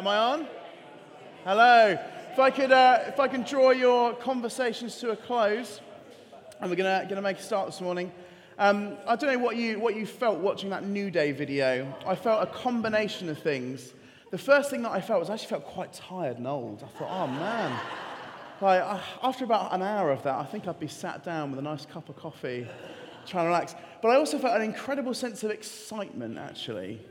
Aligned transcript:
Am 0.00 0.08
I 0.08 0.16
on? 0.16 0.46
Hello. 1.44 1.98
If 2.32 2.38
I 2.38 2.50
could, 2.50 2.72
uh, 2.72 3.00
if 3.08 3.20
I 3.20 3.28
can 3.28 3.42
draw 3.42 3.70
your 3.70 4.14
conversations 4.14 4.96
to 5.00 5.10
a 5.10 5.16
close, 5.16 5.82
and 6.58 6.70
we're 6.70 6.76
gonna 6.76 7.04
gonna 7.06 7.20
make 7.20 7.36
a 7.36 7.42
start 7.42 7.66
this 7.66 7.82
morning. 7.82 8.10
Um, 8.58 8.96
I 9.06 9.14
don't 9.14 9.30
know 9.30 9.38
what 9.38 9.56
you 9.56 9.78
what 9.78 9.96
you 9.96 10.06
felt 10.06 10.38
watching 10.38 10.70
that 10.70 10.86
New 10.86 11.10
Day 11.10 11.32
video. 11.32 11.94
I 12.06 12.14
felt 12.14 12.42
a 12.42 12.50
combination 12.50 13.28
of 13.28 13.40
things. 13.40 13.92
The 14.30 14.38
first 14.38 14.70
thing 14.70 14.80
that 14.84 14.92
I 14.92 15.02
felt 15.02 15.20
was 15.20 15.28
I 15.28 15.34
actually 15.34 15.48
felt 15.48 15.66
quite 15.66 15.92
tired 15.92 16.38
and 16.38 16.46
old. 16.46 16.82
I 16.82 16.98
thought, 16.98 17.10
oh 17.10 17.26
man. 17.26 17.78
Like, 18.62 18.80
after 19.22 19.44
about 19.44 19.74
an 19.74 19.82
hour 19.82 20.10
of 20.12 20.22
that, 20.22 20.34
I 20.34 20.44
think 20.44 20.66
I'd 20.66 20.80
be 20.80 20.88
sat 20.88 21.24
down 21.24 21.50
with 21.50 21.58
a 21.58 21.62
nice 21.62 21.84
cup 21.84 22.08
of 22.08 22.16
coffee, 22.16 22.66
trying 23.26 23.44
to 23.44 23.48
relax. 23.48 23.74
But 24.00 24.12
I 24.12 24.16
also 24.16 24.38
felt 24.38 24.56
an 24.56 24.62
incredible 24.62 25.12
sense 25.12 25.44
of 25.44 25.50
excitement, 25.50 26.38
actually. 26.38 27.02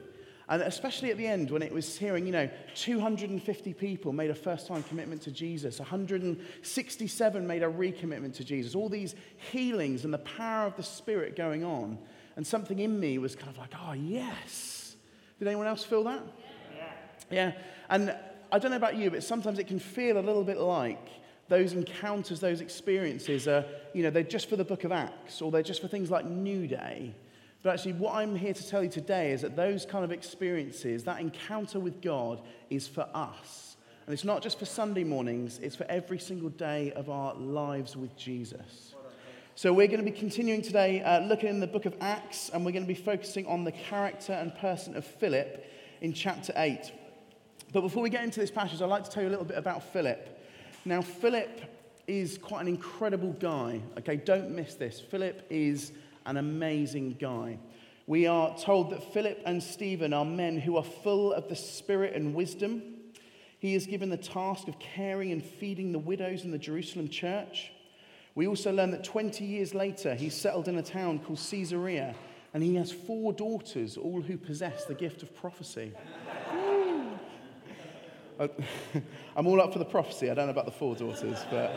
And 0.49 0.63
especially 0.63 1.11
at 1.11 1.17
the 1.17 1.27
end, 1.27 1.51
when 1.51 1.61
it 1.61 1.71
was 1.71 1.95
hearing, 1.95 2.25
you 2.25 2.31
know, 2.31 2.49
250 2.73 3.73
people 3.75 4.11
made 4.11 4.31
a 4.31 4.35
first 4.35 4.65
time 4.65 4.81
commitment 4.81 5.21
to 5.21 5.31
Jesus, 5.31 5.77
167 5.77 7.47
made 7.47 7.61
a 7.61 7.67
recommitment 7.67 8.33
to 8.37 8.43
Jesus, 8.43 8.73
all 8.73 8.89
these 8.89 9.13
healings 9.51 10.05
and 10.05 10.13
the 10.13 10.17
power 10.19 10.65
of 10.65 10.75
the 10.75 10.81
Spirit 10.81 11.35
going 11.35 11.63
on. 11.63 11.99
And 12.35 12.47
something 12.47 12.79
in 12.79 12.99
me 12.99 13.19
was 13.19 13.35
kind 13.35 13.49
of 13.49 13.59
like, 13.59 13.73
oh, 13.79 13.93
yes. 13.93 14.95
Did 15.37 15.47
anyone 15.47 15.67
else 15.67 15.83
feel 15.83 16.03
that? 16.05 16.23
Yeah. 16.75 16.91
Yeah. 17.29 17.51
And 17.89 18.15
I 18.51 18.57
don't 18.57 18.71
know 18.71 18.77
about 18.77 18.95
you, 18.95 19.11
but 19.11 19.23
sometimes 19.23 19.59
it 19.59 19.67
can 19.67 19.77
feel 19.77 20.17
a 20.17 20.21
little 20.21 20.43
bit 20.43 20.57
like 20.57 21.09
those 21.47 21.73
encounters, 21.73 22.39
those 22.39 22.61
experiences 22.61 23.47
are, 23.47 23.65
you 23.93 24.01
know, 24.01 24.09
they're 24.09 24.23
just 24.23 24.49
for 24.49 24.55
the 24.55 24.63
book 24.63 24.83
of 24.83 24.91
Acts 24.91 25.41
or 25.43 25.51
they're 25.51 25.61
just 25.61 25.81
for 25.81 25.87
things 25.87 26.09
like 26.09 26.25
New 26.25 26.65
Day. 26.65 27.13
But 27.61 27.73
actually, 27.73 27.93
what 27.93 28.15
I'm 28.15 28.35
here 28.35 28.53
to 28.53 28.67
tell 28.67 28.83
you 28.83 28.89
today 28.89 29.31
is 29.31 29.41
that 29.41 29.55
those 29.55 29.85
kind 29.85 30.05
of 30.05 30.11
experiences, 30.11 31.03
that 31.03 31.19
encounter 31.19 31.79
with 31.79 32.01
God, 32.01 32.41
is 32.69 32.87
for 32.87 33.07
us. 33.13 33.75
And 34.05 34.13
it's 34.13 34.23
not 34.23 34.41
just 34.41 34.57
for 34.57 34.65
Sunday 34.65 35.03
mornings, 35.03 35.59
it's 35.59 35.75
for 35.75 35.85
every 35.89 36.19
single 36.19 36.49
day 36.49 36.93
of 36.93 37.09
our 37.09 37.35
lives 37.35 37.97
with 37.97 38.15
Jesus. 38.15 38.95
So, 39.55 39.73
we're 39.73 39.87
going 39.87 40.03
to 40.03 40.09
be 40.09 40.17
continuing 40.17 40.61
today 40.61 41.01
uh, 41.01 41.19
looking 41.19 41.49
in 41.49 41.59
the 41.59 41.67
book 41.67 41.85
of 41.85 41.93
Acts, 41.99 42.49
and 42.49 42.65
we're 42.65 42.71
going 42.71 42.85
to 42.85 42.87
be 42.87 42.93
focusing 42.93 43.45
on 43.45 43.65
the 43.65 43.73
character 43.73 44.31
and 44.31 44.55
person 44.55 44.95
of 44.95 45.03
Philip 45.03 45.65
in 45.99 46.13
chapter 46.13 46.53
8. 46.55 46.93
But 47.73 47.81
before 47.81 48.01
we 48.01 48.09
get 48.09 48.23
into 48.23 48.39
this 48.39 48.51
passage, 48.51 48.81
I'd 48.81 48.85
like 48.85 49.03
to 49.03 49.11
tell 49.11 49.21
you 49.21 49.29
a 49.29 49.31
little 49.31 49.45
bit 49.45 49.57
about 49.57 49.83
Philip. 49.91 50.39
Now, 50.85 51.01
Philip 51.01 51.61
is 52.07 52.37
quite 52.37 52.61
an 52.61 52.69
incredible 52.69 53.33
guy. 53.33 53.81
Okay, 53.97 54.15
don't 54.15 54.51
miss 54.51 54.75
this. 54.75 54.99
Philip 54.99 55.45
is 55.49 55.91
an 56.25 56.37
amazing 56.37 57.17
guy. 57.19 57.59
We 58.07 58.25
are 58.25 58.57
told 58.57 58.89
that 58.89 59.13
Philip 59.13 59.41
and 59.45 59.61
Stephen 59.61 60.13
are 60.13 60.25
men 60.25 60.59
who 60.59 60.77
are 60.77 60.83
full 60.83 61.31
of 61.31 61.47
the 61.47 61.55
Spirit 61.55 62.15
and 62.15 62.33
wisdom. 62.33 62.81
He 63.59 63.75
is 63.75 63.85
given 63.85 64.09
the 64.09 64.17
task 64.17 64.67
of 64.67 64.79
caring 64.79 65.31
and 65.31 65.43
feeding 65.43 65.91
the 65.91 65.99
widows 65.99 66.43
in 66.43 66.51
the 66.51 66.57
Jerusalem 66.57 67.09
church. 67.09 67.71
We 68.35 68.47
also 68.47 68.71
learn 68.71 68.91
that 68.91 69.03
20 69.03 69.45
years 69.45 69.75
later, 69.75 70.15
he 70.15 70.29
settled 70.29 70.67
in 70.67 70.77
a 70.77 70.81
town 70.81 71.19
called 71.19 71.39
Caesarea, 71.51 72.15
and 72.53 72.63
he 72.63 72.75
has 72.75 72.91
four 72.91 73.33
daughters, 73.33 73.97
all 73.97 74.21
who 74.21 74.37
possess 74.37 74.85
the 74.85 74.95
gift 74.95 75.21
of 75.21 75.35
prophecy. 75.35 75.91
I'm 79.35 79.45
all 79.45 79.61
up 79.61 79.73
for 79.73 79.79
the 79.79 79.85
prophecy. 79.85 80.31
I 80.31 80.33
don't 80.33 80.45
know 80.45 80.51
about 80.51 80.65
the 80.65 80.71
four 80.71 80.95
daughters, 80.95 81.37
but. 81.51 81.75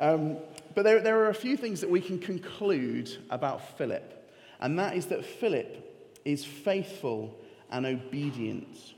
Um, 0.00 0.38
but 0.74 0.82
there, 0.84 1.00
there 1.00 1.20
are 1.20 1.30
a 1.30 1.34
few 1.34 1.56
things 1.56 1.80
that 1.80 1.90
we 1.90 2.00
can 2.00 2.18
conclude 2.18 3.16
about 3.30 3.76
Philip, 3.78 4.30
and 4.60 4.78
that 4.78 4.96
is 4.96 5.06
that 5.06 5.24
Philip 5.24 6.20
is 6.24 6.44
faithful 6.44 7.38
and 7.70 7.86
obedient. 7.86 8.94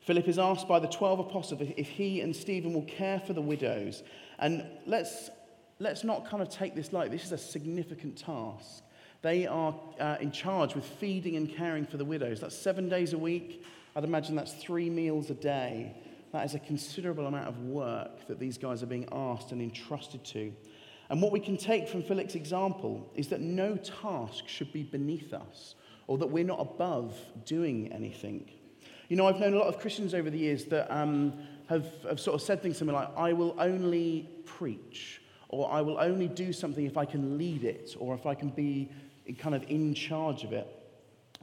Philip 0.00 0.28
is 0.28 0.38
asked 0.38 0.66
by 0.66 0.78
the 0.78 0.88
12 0.88 1.20
apostles 1.20 1.60
if 1.76 1.88
he 1.88 2.20
and 2.20 2.34
Stephen 2.34 2.72
will 2.72 2.82
care 2.82 3.20
for 3.20 3.32
the 3.32 3.42
widows. 3.42 4.02
And 4.38 4.64
let's, 4.86 5.30
let's 5.78 6.04
not 6.04 6.28
kind 6.28 6.42
of 6.42 6.48
take 6.48 6.74
this 6.74 6.92
light. 6.92 7.10
This 7.10 7.24
is 7.24 7.32
a 7.32 7.38
significant 7.38 8.16
task. 8.16 8.82
They 9.22 9.46
are 9.46 9.74
uh, 10.00 10.16
in 10.20 10.32
charge 10.32 10.74
with 10.74 10.84
feeding 10.84 11.36
and 11.36 11.54
caring 11.54 11.84
for 11.84 11.98
the 11.98 12.04
widows. 12.04 12.40
That's 12.40 12.56
seven 12.56 12.88
days 12.88 13.12
a 13.12 13.18
week. 13.18 13.64
I'd 13.94 14.04
imagine 14.04 14.34
that's 14.34 14.54
three 14.54 14.88
meals 14.88 15.28
a 15.30 15.34
day. 15.34 15.94
That 16.32 16.44
is 16.44 16.54
a 16.54 16.58
considerable 16.60 17.26
amount 17.26 17.48
of 17.48 17.58
work 17.58 18.26
that 18.28 18.38
these 18.38 18.56
guys 18.56 18.82
are 18.82 18.86
being 18.86 19.08
asked 19.10 19.52
and 19.52 19.60
entrusted 19.60 20.24
to. 20.26 20.52
And 21.08 21.20
what 21.20 21.32
we 21.32 21.40
can 21.40 21.56
take 21.56 21.88
from 21.88 22.04
Philip's 22.04 22.36
example 22.36 23.10
is 23.16 23.28
that 23.28 23.40
no 23.40 23.76
task 23.76 24.46
should 24.46 24.72
be 24.72 24.84
beneath 24.84 25.32
us 25.32 25.74
or 26.06 26.18
that 26.18 26.26
we're 26.28 26.44
not 26.44 26.60
above 26.60 27.16
doing 27.44 27.92
anything. 27.92 28.48
You 29.08 29.16
know, 29.16 29.26
I've 29.26 29.40
known 29.40 29.54
a 29.54 29.58
lot 29.58 29.66
of 29.66 29.80
Christians 29.80 30.14
over 30.14 30.30
the 30.30 30.38
years 30.38 30.66
that 30.66 30.92
um, 30.94 31.34
have, 31.68 31.86
have 32.08 32.20
sort 32.20 32.36
of 32.36 32.42
said 32.42 32.62
things 32.62 32.78
to 32.78 32.84
me 32.84 32.92
like, 32.92 33.08
I 33.16 33.32
will 33.32 33.56
only 33.58 34.28
preach, 34.44 35.20
or 35.48 35.70
I 35.70 35.80
will 35.80 35.98
only 35.98 36.28
do 36.28 36.52
something 36.52 36.86
if 36.86 36.96
I 36.96 37.04
can 37.04 37.36
lead 37.36 37.64
it, 37.64 37.96
or 37.98 38.14
if 38.14 38.24
I 38.24 38.34
can 38.34 38.50
be 38.50 38.90
kind 39.38 39.54
of 39.54 39.64
in 39.68 39.94
charge 39.94 40.44
of 40.44 40.52
it. 40.52 40.68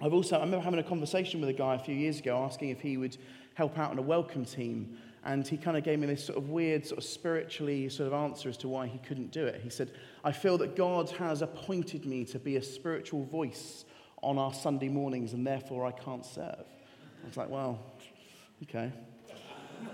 I've 0.02 0.14
also, 0.14 0.38
I 0.38 0.42
remember 0.42 0.64
having 0.64 0.80
a 0.80 0.84
conversation 0.84 1.42
with 1.42 1.50
a 1.50 1.54
guy 1.54 1.76
a 1.76 1.80
few 1.80 1.96
years 1.96 2.20
ago 2.20 2.38
asking 2.38 2.70
if 2.70 2.80
he 2.80 2.96
would 2.98 3.18
help 3.58 3.80
out 3.80 3.90
on 3.90 3.98
a 3.98 4.02
welcome 4.04 4.46
team. 4.46 4.96
And 5.26 5.46
he 5.46 5.58
kind 5.58 5.76
of 5.76 5.84
gave 5.84 5.98
me 5.98 6.06
this 6.06 6.24
sort 6.24 6.38
of 6.38 6.50
weird, 6.50 6.86
sort 6.86 7.00
of 7.00 7.04
spiritually 7.04 7.90
sort 7.90 8.06
of 8.06 8.14
answer 8.14 8.50
as 8.50 8.58
to 8.58 8.68
why 8.68 8.86
he 8.86 9.00
couldn't 9.00 9.32
do 9.32 9.48
it. 9.48 9.62
He 9.64 9.72
said, 9.72 9.92
I 10.24 10.32
feel 10.32 10.60
that 10.60 10.76
God 10.76 11.10
has 11.12 11.42
appointed 11.42 12.06
me 12.06 12.24
to 12.26 12.38
be 12.38 12.58
a 12.58 12.62
spiritual 12.62 13.26
voice 13.26 13.84
on 14.22 14.38
our 14.38 14.54
Sunday 14.54 14.90
mornings, 14.90 15.34
and 15.34 15.46
therefore 15.46 15.88
I 15.88 15.92
can't 15.92 16.24
serve. 16.24 16.66
I 17.24 17.28
was 17.28 17.36
like, 17.36 17.50
well, 17.50 17.80
okay. 18.62 18.92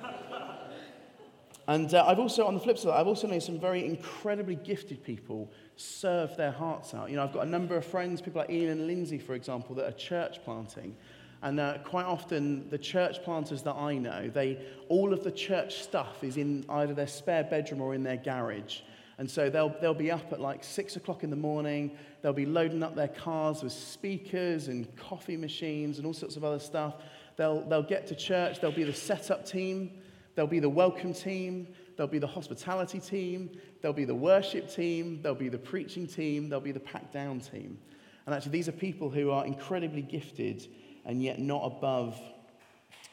and 1.69 1.93
uh, 1.93 2.05
I've 2.05 2.19
also, 2.19 2.45
on 2.45 2.53
the 2.53 2.59
flip 2.59 2.77
side, 2.77 2.99
I've 2.99 3.07
also 3.07 3.27
known 3.27 3.39
some 3.39 3.61
very 3.61 3.85
incredibly 3.85 4.55
gifted 4.55 5.05
people 5.05 5.49
serve 5.77 6.35
their 6.35 6.51
hearts 6.51 6.93
out. 6.93 7.09
You 7.09 7.15
know, 7.15 7.23
I've 7.23 7.33
got 7.33 7.47
a 7.47 7.49
number 7.49 7.77
of 7.77 7.85
friends, 7.85 8.21
people 8.21 8.41
like 8.41 8.49
Ian 8.49 8.71
and 8.71 8.87
Lindsay, 8.87 9.19
for 9.19 9.35
example, 9.35 9.73
that 9.75 9.87
are 9.87 9.93
church 9.93 10.43
planting. 10.43 10.97
And 11.43 11.59
uh, 11.59 11.77
quite 11.83 12.05
often, 12.05 12.69
the 12.69 12.77
church 12.77 13.21
planters 13.21 13.61
that 13.63 13.75
I 13.75 13.97
know, 13.97 14.29
they, 14.29 14.65
all 14.87 15.11
of 15.11 15.25
the 15.25 15.31
church 15.31 15.83
stuff 15.83 16.23
is 16.23 16.37
in 16.37 16.63
either 16.69 16.93
their 16.93 17.05
spare 17.05 17.43
bedroom 17.43 17.81
or 17.81 17.93
in 17.93 18.01
their 18.01 18.15
garage. 18.15 18.79
And 19.17 19.29
so 19.29 19.49
they'll, 19.49 19.75
they'll 19.81 19.93
be 19.93 20.09
up 20.09 20.31
at 20.31 20.39
like 20.39 20.63
six 20.63 20.95
o'clock 20.95 21.21
in 21.21 21.29
the 21.29 21.35
morning. 21.35 21.97
They'll 22.21 22.31
be 22.31 22.45
loading 22.45 22.81
up 22.81 22.95
their 22.95 23.09
cars 23.09 23.61
with 23.61 23.73
speakers 23.73 24.69
and 24.69 24.87
coffee 24.95 25.35
machines 25.35 25.97
and 25.97 26.07
all 26.07 26.13
sorts 26.13 26.37
of 26.37 26.45
other 26.45 26.59
stuff. 26.59 26.95
They'll, 27.35 27.61
they'll 27.67 27.83
get 27.83 28.07
to 28.07 28.15
church. 28.15 28.61
They'll 28.61 28.71
be 28.71 28.85
the 28.85 28.93
setup 28.93 29.45
team. 29.45 29.91
They'll 30.35 30.47
be 30.47 30.59
the 30.59 30.69
welcome 30.69 31.13
team. 31.13 31.67
They'll 31.97 32.07
be 32.07 32.19
the 32.19 32.25
hospitality 32.27 33.01
team. 33.01 33.51
They'll 33.81 33.91
be 33.91 34.05
the 34.05 34.15
worship 34.15 34.69
team. 34.69 35.21
They'll 35.21 35.35
be 35.35 35.49
the 35.49 35.59
preaching 35.59 36.07
team. 36.07 36.47
They'll 36.47 36.61
be 36.61 36.71
the 36.71 36.79
pack 36.79 37.11
down 37.11 37.41
team. 37.41 37.77
And 38.25 38.33
actually, 38.33 38.53
these 38.53 38.69
are 38.69 38.73
people 38.73 39.09
who 39.09 39.29
are 39.31 39.45
incredibly 39.45 40.01
gifted 40.01 40.67
and 41.05 41.21
yet 41.21 41.39
not 41.39 41.63
above 41.63 42.19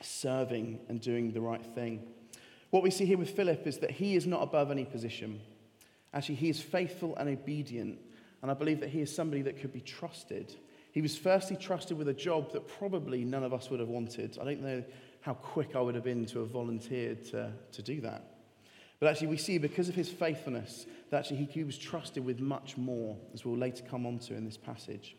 serving 0.01 0.81
and 0.89 1.01
doing 1.01 1.33
the 1.33 1.41
right 1.41 1.65
thing. 1.75 2.03
What 2.71 2.83
we 2.83 2.91
see 2.91 3.05
here 3.05 3.19
with 3.19 3.31
Philip 3.31 3.67
is 3.67 3.79
that 3.79 3.91
he 3.91 4.15
is 4.15 4.27
not 4.27 4.43
above 4.43 4.71
any 4.71 4.85
position. 4.85 5.41
Actually, 6.15 6.37
he 6.37 6.49
is 6.49 6.61
faithful 6.61 7.17
and 7.17 7.29
obedient, 7.29 7.99
and 8.43 8.51
I 8.51 8.55
believe 8.55 8.81
that 8.81 8.91
he 8.91 9.01
is 9.01 9.15
somebody 9.15 9.43
that 9.43 9.61
could 9.61 9.73
be 9.73 9.81
trusted. 9.81 10.55
He 10.93 11.03
was 11.03 11.17
firstly 11.17 11.57
trusted 11.57 11.97
with 11.97 12.09
a 12.09 12.15
job 12.15 12.53
that 12.53 12.67
probably 12.67 13.25
none 13.25 13.45
of 13.45 13.53
us 13.53 13.71
would 13.71 13.81
have 13.81 13.89
wanted. 13.89 14.39
I 14.41 14.45
don't 14.45 14.63
know 14.63 14.85
how 15.21 15.35
quick 15.35 15.77
I 15.77 15.81
would 15.81 15.95
have 15.95 16.05
been 16.05 16.27
to 16.27 16.41
have 16.41 16.51
volunteered 16.51 17.25
to, 17.27 17.53
to 17.73 17.83
do 17.83 18.01
that. 18.01 18.25
But 18.99 19.09
actually, 19.09 19.29
we 19.29 19.37
see 19.37 19.59
because 19.59 19.89
of 19.89 19.95
his 19.95 20.09
faithfulness 20.09 20.87
that 21.11 21.19
actually 21.19 21.45
he, 21.45 21.65
was 21.65 21.79
trusted 21.79 22.25
with 22.25 22.41
much 22.41 22.77
more, 22.77 23.17
as 23.33 23.45
we'll 23.45 23.57
later 23.57 23.83
come 23.89 24.07
on 24.07 24.19
to 24.21 24.35
in 24.35 24.45
this 24.45 24.59
passage. 24.59 25.17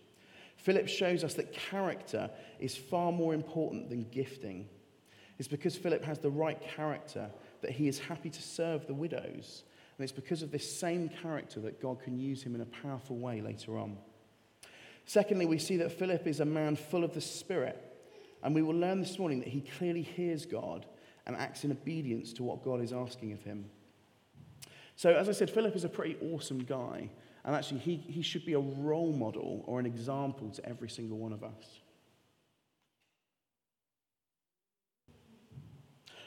Philip 0.62 0.88
shows 0.88 1.24
us 1.24 1.34
that 1.36 1.54
character 1.54 2.30
is 2.60 2.78
far 2.78 3.12
more 3.12 3.34
important 3.34 3.90
than 3.90 4.06
gifting. 4.12 4.70
It's 5.40 5.47
because 5.47 5.76
Philip 5.76 6.03
has 6.03 6.20
the 6.20 6.30
right 6.30 6.62
character 6.76 7.32
that 7.62 7.72
he 7.72 7.88
is 7.88 7.97
happy 7.97 8.30
to 8.30 8.41
serve 8.41 8.85
the 8.85 8.94
widows. 8.94 9.64
And 9.97 10.03
it's 10.03 10.12
because 10.12 10.44
of 10.44 10.52
this 10.52 10.80
same 10.80 11.09
character 11.09 11.59
that 11.62 11.82
God 11.82 12.02
can 12.03 12.20
use 12.20 12.44
him 12.44 12.53
in 12.53 12.62
a 12.62 12.66
powerful 12.66 13.18
way 13.18 13.41
later 13.41 13.78
on. 13.78 13.97
Secondly, 15.06 15.47
we 15.47 15.58
see 15.58 15.78
that 15.78 15.91
Philip 15.91 16.28
is 16.28 16.40
a 16.41 16.46
man 16.46 16.76
full 16.76 17.03
of 17.03 17.16
the 17.16 17.22
Spirit. 17.22 17.78
And 18.44 18.53
we 18.53 18.62
will 18.62 18.76
learn 18.76 19.00
this 19.00 19.18
morning 19.18 19.40
that 19.40 19.47
he 19.47 19.62
clearly 19.62 20.03
hears 20.03 20.46
God 20.46 20.85
and 21.26 21.35
acts 21.35 21.64
in 21.64 21.72
obedience 21.72 22.34
to 22.34 22.44
what 22.44 22.64
God 22.64 22.82
is 22.82 22.94
asking 22.94 23.34
of 23.34 23.41
him. 23.44 23.66
So, 24.96 25.12
as 25.12 25.28
I 25.28 25.32
said, 25.32 25.50
Philip 25.50 25.76
is 25.76 25.85
a 25.85 25.90
pretty 25.90 26.18
awesome 26.32 26.64
guy. 26.64 27.09
And 27.43 27.55
actually, 27.55 27.79
he, 27.79 27.96
he 27.96 28.22
should 28.22 28.46
be 28.46 28.53
a 28.53 28.59
role 28.59 29.14
model 29.14 29.64
or 29.66 29.79
an 29.79 29.85
example 29.85 30.49
to 30.52 30.66
every 30.66 30.90
single 30.90 31.17
one 31.17 31.34
of 31.34 31.43
us. 31.43 31.82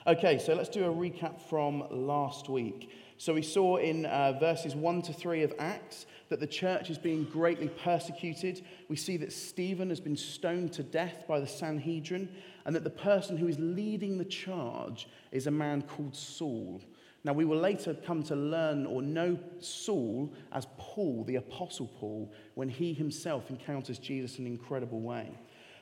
Okay, 0.06 0.38
so 0.38 0.54
let's 0.54 0.68
do 0.68 0.84
a 0.84 0.92
recap 0.92 1.40
from 1.40 1.84
last 1.90 2.50
week. 2.50 2.90
So 3.16 3.32
we 3.32 3.40
saw 3.40 3.76
in 3.76 4.04
uh, 4.04 4.32
verses 4.38 4.74
1 4.74 5.00
to 5.02 5.14
3 5.14 5.44
of 5.44 5.54
Acts 5.58 6.04
that 6.28 6.40
the 6.40 6.46
church 6.46 6.90
is 6.90 6.98
being 6.98 7.24
greatly 7.24 7.68
persecuted. 7.68 8.62
We 8.90 8.96
see 8.96 9.16
that 9.18 9.32
Stephen 9.32 9.88
has 9.88 10.00
been 10.00 10.16
stoned 10.16 10.74
to 10.74 10.82
death 10.82 11.24
by 11.26 11.40
the 11.40 11.46
Sanhedrin, 11.46 12.28
and 12.64 12.74
that 12.74 12.84
the 12.84 12.90
person 12.90 13.36
who 13.36 13.48
is 13.48 13.58
leading 13.58 14.18
the 14.18 14.24
charge 14.24 15.08
is 15.32 15.46
a 15.46 15.50
man 15.50 15.82
called 15.82 16.14
Saul. 16.14 16.80
Now, 17.24 17.32
we 17.32 17.46
will 17.46 17.58
later 17.58 17.94
come 17.94 18.22
to 18.24 18.36
learn 18.36 18.84
or 18.84 19.00
know 19.00 19.38
Saul 19.58 20.32
as 20.52 20.66
Paul, 20.76 21.24
the 21.24 21.36
Apostle 21.36 21.90
Paul, 21.98 22.30
when 22.54 22.68
he 22.68 22.92
himself 22.92 23.48
encounters 23.48 23.98
Jesus 23.98 24.38
in 24.38 24.46
an 24.46 24.52
incredible 24.52 25.00
way. 25.00 25.30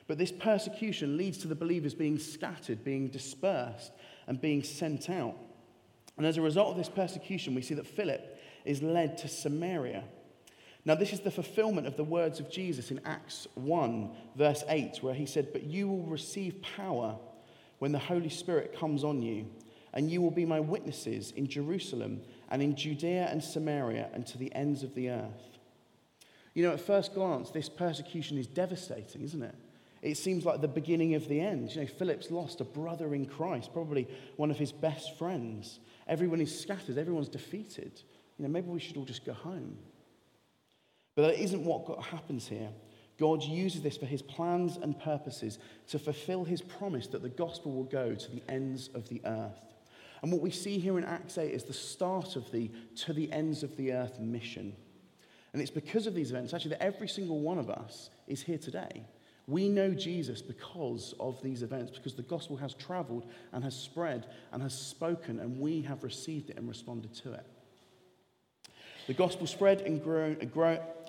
But 0.07 0.17
this 0.17 0.31
persecution 0.31 1.17
leads 1.17 1.37
to 1.39 1.47
the 1.47 1.55
believers 1.55 1.93
being 1.93 2.17
scattered, 2.17 2.83
being 2.83 3.09
dispersed, 3.09 3.91
and 4.27 4.39
being 4.39 4.63
sent 4.63 5.09
out. 5.09 5.35
And 6.17 6.25
as 6.25 6.37
a 6.37 6.41
result 6.41 6.71
of 6.71 6.77
this 6.77 6.89
persecution, 6.89 7.55
we 7.55 7.61
see 7.61 7.73
that 7.75 7.87
Philip 7.87 8.39
is 8.65 8.81
led 8.81 9.17
to 9.19 9.27
Samaria. 9.27 10.03
Now, 10.85 10.95
this 10.95 11.13
is 11.13 11.21
the 11.21 11.31
fulfillment 11.31 11.87
of 11.87 11.95
the 11.95 12.03
words 12.03 12.39
of 12.39 12.51
Jesus 12.51 12.91
in 12.91 12.99
Acts 13.05 13.47
1, 13.55 14.09
verse 14.35 14.63
8, 14.67 15.01
where 15.01 15.13
he 15.13 15.25
said, 15.25 15.53
But 15.53 15.63
you 15.63 15.87
will 15.87 16.03
receive 16.03 16.61
power 16.61 17.15
when 17.79 17.93
the 17.93 17.99
Holy 17.99 18.29
Spirit 18.29 18.77
comes 18.77 19.03
on 19.03 19.21
you, 19.21 19.45
and 19.93 20.11
you 20.11 20.21
will 20.21 20.31
be 20.31 20.45
my 20.45 20.59
witnesses 20.59 21.31
in 21.31 21.47
Jerusalem 21.47 22.21
and 22.49 22.61
in 22.61 22.75
Judea 22.75 23.29
and 23.31 23.41
Samaria 23.41 24.09
and 24.13 24.27
to 24.27 24.37
the 24.37 24.53
ends 24.53 24.83
of 24.83 24.93
the 24.93 25.09
earth. 25.09 25.57
You 26.53 26.63
know, 26.63 26.73
at 26.73 26.81
first 26.81 27.13
glance, 27.13 27.49
this 27.49 27.69
persecution 27.69 28.37
is 28.37 28.45
devastating, 28.45 29.21
isn't 29.23 29.41
it? 29.41 29.55
It 30.01 30.17
seems 30.17 30.43
like 30.43 30.59
the 30.59 30.67
beginning 30.67 31.15
of 31.15 31.29
the 31.29 31.39
end. 31.39 31.73
You 31.73 31.81
know, 31.81 31.87
Philip's 31.87 32.29
lost 32.29 32.59
a 32.59 32.65
brother 32.65 33.15
in 33.15 33.25
Christ, 33.25 33.71
probably 33.71 34.07
one 34.35 34.51
of 34.51 34.57
his 34.57 34.73
best 34.73 35.17
friends. 35.17 35.79
Everyone 36.07 36.41
is 36.41 36.59
scattered, 36.59 36.97
everyone's 36.97 37.29
defeated. 37.29 38.01
You 38.37 38.43
know, 38.43 38.49
maybe 38.49 38.67
we 38.67 38.81
should 38.81 38.97
all 38.97 39.05
just 39.05 39.25
go 39.25 39.33
home. 39.33 39.77
But 41.15 41.23
that 41.23 41.41
isn't 41.41 41.63
what 41.63 42.03
happens 42.03 42.47
here. 42.47 42.69
God 43.19 43.43
uses 43.43 43.81
this 43.81 43.97
for 43.97 44.05
his 44.05 44.21
plans 44.21 44.77
and 44.77 44.99
purposes 44.99 45.59
to 45.87 45.99
fulfill 45.99 46.43
his 46.43 46.61
promise 46.61 47.07
that 47.07 47.21
the 47.21 47.29
gospel 47.29 47.71
will 47.71 47.83
go 47.83 48.15
to 48.15 48.31
the 48.31 48.41
ends 48.49 48.89
of 48.95 49.07
the 49.07 49.21
earth. 49.25 49.73
And 50.21 50.31
what 50.31 50.41
we 50.41 50.51
see 50.51 50.79
here 50.79 50.97
in 50.97 51.03
Acts 51.03 51.37
8 51.37 51.51
is 51.51 51.63
the 51.63 51.73
start 51.73 52.35
of 52.35 52.49
the 52.51 52.71
to 52.95 53.13
the 53.13 53.31
ends 53.31 53.61
of 53.61 53.75
the 53.77 53.93
earth 53.93 54.19
mission. 54.19 54.73
And 55.51 55.61
it's 55.61 55.69
because 55.69 56.07
of 56.07 56.15
these 56.15 56.31
events, 56.31 56.53
actually, 56.53 56.71
that 56.71 56.83
every 56.83 57.07
single 57.07 57.39
one 57.39 57.59
of 57.59 57.69
us 57.69 58.09
is 58.27 58.41
here 58.41 58.57
today. 58.57 59.05
We 59.45 59.67
know 59.67 59.91
Jesus 59.91 60.41
because 60.41 61.13
of 61.19 61.41
these 61.43 61.61
events, 61.61 61.91
because 61.91 62.15
the 62.15 62.23
gospel 62.23 62.55
has 62.57 62.73
traveled 62.73 63.29
and 63.51 63.63
has 63.63 63.75
spread 63.75 64.27
and 64.51 64.63
has 64.63 64.73
spoken, 64.73 65.39
and 65.39 65.59
we 65.59 65.81
have 65.81 66.03
received 66.03 66.49
it 66.49 66.57
and 66.57 66.67
responded 66.67 67.13
to 67.15 67.33
it. 67.33 67.45
The 69.07 69.13
gospel 69.13 69.47
spread 69.47 69.81
and 69.81 70.01
grew, 70.01 70.35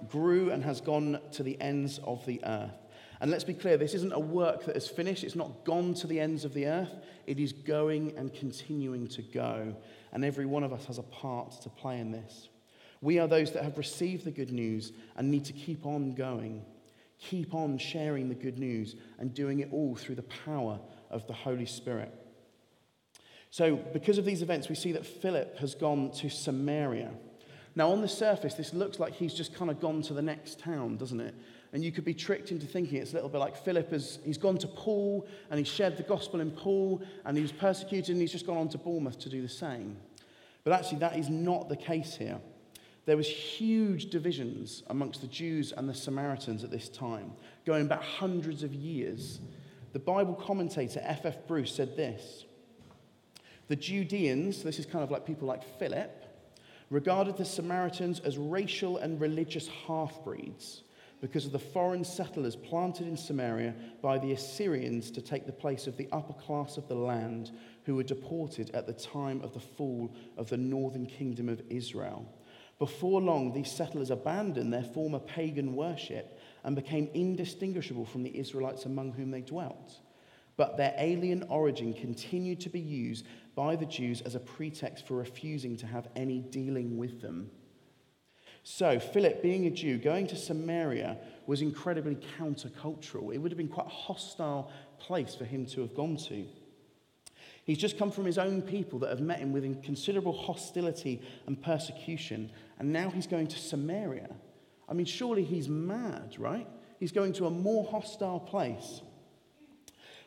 grew, 0.08 0.50
and 0.50 0.64
has 0.64 0.81
gone 0.81 1.20
to 1.32 1.43
the 1.43 1.61
ends 1.61 1.99
of 2.05 2.25
the 2.26 2.41
earth. 2.44 2.73
And 3.20 3.31
let's 3.31 3.44
be 3.44 3.55
clear, 3.55 3.76
this 3.76 3.94
isn't 3.94 4.12
a 4.12 4.19
work 4.19 4.64
that 4.64 4.75
has 4.75 4.88
finished. 4.88 5.23
It's 5.23 5.37
not 5.37 5.64
gone 5.64 5.94
to 5.94 6.06
the 6.06 6.20
ends 6.20 6.44
of 6.44 6.52
the 6.52 6.67
earth. 6.67 6.94
It 7.26 7.38
is 7.38 7.52
going 7.52 8.17
and 8.17 8.35
continuing 8.35 9.06
to 9.08 9.23
go. 9.23 9.76
And 10.12 10.25
every 10.25 10.46
one 10.46 10.64
of 10.64 10.73
us 10.73 10.85
has 10.87 10.99
a 10.99 11.02
part 11.05 11.52
to 11.62 11.69
play 11.69 12.00
in 12.00 12.11
this. 12.11 12.49
We 13.00 13.19
are 13.19 13.29
those 13.29 13.52
that 13.52 13.64
have 13.64 13.79
received 13.79 14.25
the 14.25 14.31
good 14.31 14.50
news 14.50 14.93
and 15.17 15.31
need 15.31 15.44
to 15.46 15.52
keep 15.52 15.87
on 15.87 16.14
going. 16.14 16.64
Keep 17.19 17.55
on 17.55 17.79
sharing 17.79 18.29
the 18.29 18.35
good 18.35 18.58
news 18.58 18.96
and 19.19 19.32
doing 19.32 19.61
it 19.61 19.69
all 19.73 19.94
through 19.94 20.17
the 20.17 20.23
power 20.23 20.81
of 21.11 21.26
the 21.26 21.32
Holy 21.32 21.67
Spirit. 21.67 22.12
So, 23.50 23.76
because 23.76 24.19
of 24.19 24.25
these 24.25 24.43
events, 24.43 24.69
we 24.69 24.75
see 24.75 24.93
that 24.93 25.06
Philip 25.06 25.58
has 25.58 25.75
gone 25.75 26.11
to 26.12 26.29
Samaria. 26.29 27.12
Now, 27.76 27.91
on 27.91 28.00
the 28.00 28.09
surface, 28.09 28.55
this 28.55 28.73
looks 28.73 29.00
like 29.00 29.15
he's 29.15 29.35
just 29.35 29.55
kind 29.55 29.71
of 29.71 29.81
gone 29.81 30.00
to 30.03 30.15
the 30.15 30.23
next 30.23 30.61
town, 30.61 30.97
doesn't 30.97 31.21
it? 31.21 31.35
And 31.73 31.85
you 31.85 31.91
could 31.91 32.05
be 32.05 32.15
tricked 32.15 32.53
into 32.53 32.67
thinking 32.67 32.99
it's 32.99 33.11
a 33.11 33.15
little 33.15 33.29
bit 33.29 33.38
like 33.38 33.56
Philip 33.56 33.91
has 33.91 34.21
he's 34.25 34.38
gone 34.38 34.59
to 34.59 34.69
Poole 34.69 35.26
and 35.50 35.59
he 35.59 35.65
shared 35.65 35.97
the 35.97 36.05
gospel 36.05 36.41
in 36.41 36.53
Poole 36.53 37.03
and 37.25 37.37
he 37.37 37.43
was 37.43 37.50
persecuted 37.50 38.11
and 38.11 38.21
he's 38.21 38.31
just 38.31 38.47
gone 38.47 38.59
on 38.59 38.69
to 38.69 38.79
Bournemouth 38.79 39.19
to 39.19 39.29
do 39.29 39.43
the 39.43 39.49
same. 39.49 39.97
But 40.62 40.73
actually, 40.73 40.99
that 40.99 41.19
is 41.19 41.29
not 41.29 41.69
the 41.69 41.76
case 41.76 42.15
here. 42.15 42.38
There 43.06 43.17
was 43.17 43.29
huge 43.29 44.06
divisions 44.06 44.82
amongst 44.87 45.20
the 45.20 45.27
Jews 45.27 45.73
and 45.73 45.88
the 45.88 45.94
Samaritans 45.94 46.65
at 46.65 46.70
this 46.70 46.88
time, 46.88 47.32
going 47.67 47.87
back 47.87 48.03
hundreds 48.03 48.62
of 48.62 48.73
years. 48.73 49.41
The 49.93 49.99
Bible 49.99 50.35
commentator 50.35 51.00
F.F. 51.05 51.37
F. 51.37 51.47
Bruce 51.47 51.75
said 51.75 51.97
this 51.97 52.44
The 53.69 53.77
Judeans, 53.77 54.62
this 54.62 54.79
is 54.79 54.87
kind 54.87 55.05
of 55.05 55.11
like 55.11 55.27
people 55.27 55.47
like 55.47 55.65
Philip, 55.79 56.24
regarded 56.91 57.37
the 57.37 57.45
Samaritans 57.45 58.21
as 58.21 58.39
racial 58.39 58.99
and 58.99 59.21
religious 59.21 59.69
half 59.87 60.23
breeds 60.25 60.83
because 61.21 61.47
of 61.47 61.53
the 61.53 61.59
foreign 61.59 62.05
settlers 62.05 62.55
planted 62.55 63.07
in 63.07 63.17
Samaria 63.17 63.75
by 64.03 64.19
the 64.19 64.33
Assyrians 64.33 65.11
to 65.11 65.23
take 65.23 65.47
the 65.47 65.53
place 65.53 65.87
of 65.87 65.97
the 65.97 66.09
upper 66.13 66.35
class 66.35 66.77
of 66.77 66.87
the 66.87 66.95
land 66.95 67.51
who 67.85 67.97
were 67.97 68.03
deported 68.03 68.71
at 68.75 68.87
the 68.87 68.93
time 68.93 69.41
of 69.41 69.55
the 69.55 69.61
fall 69.61 70.15
of 70.37 70.51
the 70.51 70.57
northern 70.57 71.07
kingdom 71.07 71.49
of 71.49 71.63
Israel. 71.71 72.27
Before 72.79 73.23
long, 73.23 73.53
these 73.53 73.71
settlers 73.71 74.11
abandoned 74.11 74.73
their 74.73 74.83
former 74.83 75.21
pagan 75.21 75.75
worship 75.75 76.39
and 76.65 76.77
became 76.77 77.09
indistinguishable 77.15 78.05
from 78.05 78.23
the 78.23 78.39
Israelites 78.39 78.85
among 78.85 79.13
whom 79.13 79.31
they 79.31 79.41
dwelt. 79.41 80.01
But 80.56 80.77
their 80.77 80.95
alien 80.99 81.45
origin 81.49 81.93
continued 81.93 82.61
to 82.61 82.69
be 82.69 82.81
used 82.81 83.27
by 83.55 83.77
the 83.77 83.87
Jews 83.87 84.21
as 84.21 84.35
a 84.35 84.41
pretext 84.41 85.06
for 85.06 85.15
refusing 85.15 85.77
to 85.79 85.87
have 85.87 86.09
any 86.15 86.41
dealing 86.41 86.97
with 86.97 87.21
them. 87.21 87.51
So, 88.62 88.99
Philip, 88.99 89.43
being 89.43 89.67
a 89.67 89.71
Jew, 89.71 89.99
going 89.99 90.27
to 90.29 90.37
Samaria 90.37 91.19
was 91.47 91.61
incredibly 91.61 92.17
countercultural. 92.39 93.35
It 93.35 93.39
would 93.39 93.51
have 93.51 93.59
been 93.59 93.69
quite 93.69 93.87
a 93.87 93.91
hostile 93.91 94.71
place 94.99 95.35
for 95.35 95.45
him 95.45 95.67
to 95.67 95.83
have 95.83 95.95
gone 95.95 96.17
to. 96.29 96.47
He's 97.65 97.79
just 97.79 97.99
come 97.99 98.11
from 98.11 98.25
his 98.25 98.39
own 98.39 98.62
people 98.62 98.99
that 99.01 99.11
have 99.11 99.21
met 99.21 99.39
him 99.39 99.53
with 99.53 99.83
considerable 99.83 100.33
hostility 100.33 101.21
and 101.47 101.61
persecution, 101.61 102.51
and 102.79 102.93
now 102.93 103.11
he's 103.11 103.27
going 103.27 103.49
to 103.49 103.59
Samaria. 103.59 104.29
I 104.89 104.95
mean, 104.95 105.06
surely 105.06 105.45
he's 105.45 105.69
mad, 105.69 106.37
right? 106.39 106.69
He's 106.99 107.12
going 107.12 107.33
to 107.35 107.47
a 107.47 107.51
more 107.51 107.85
hostile 107.91 108.41
place. 108.41 109.03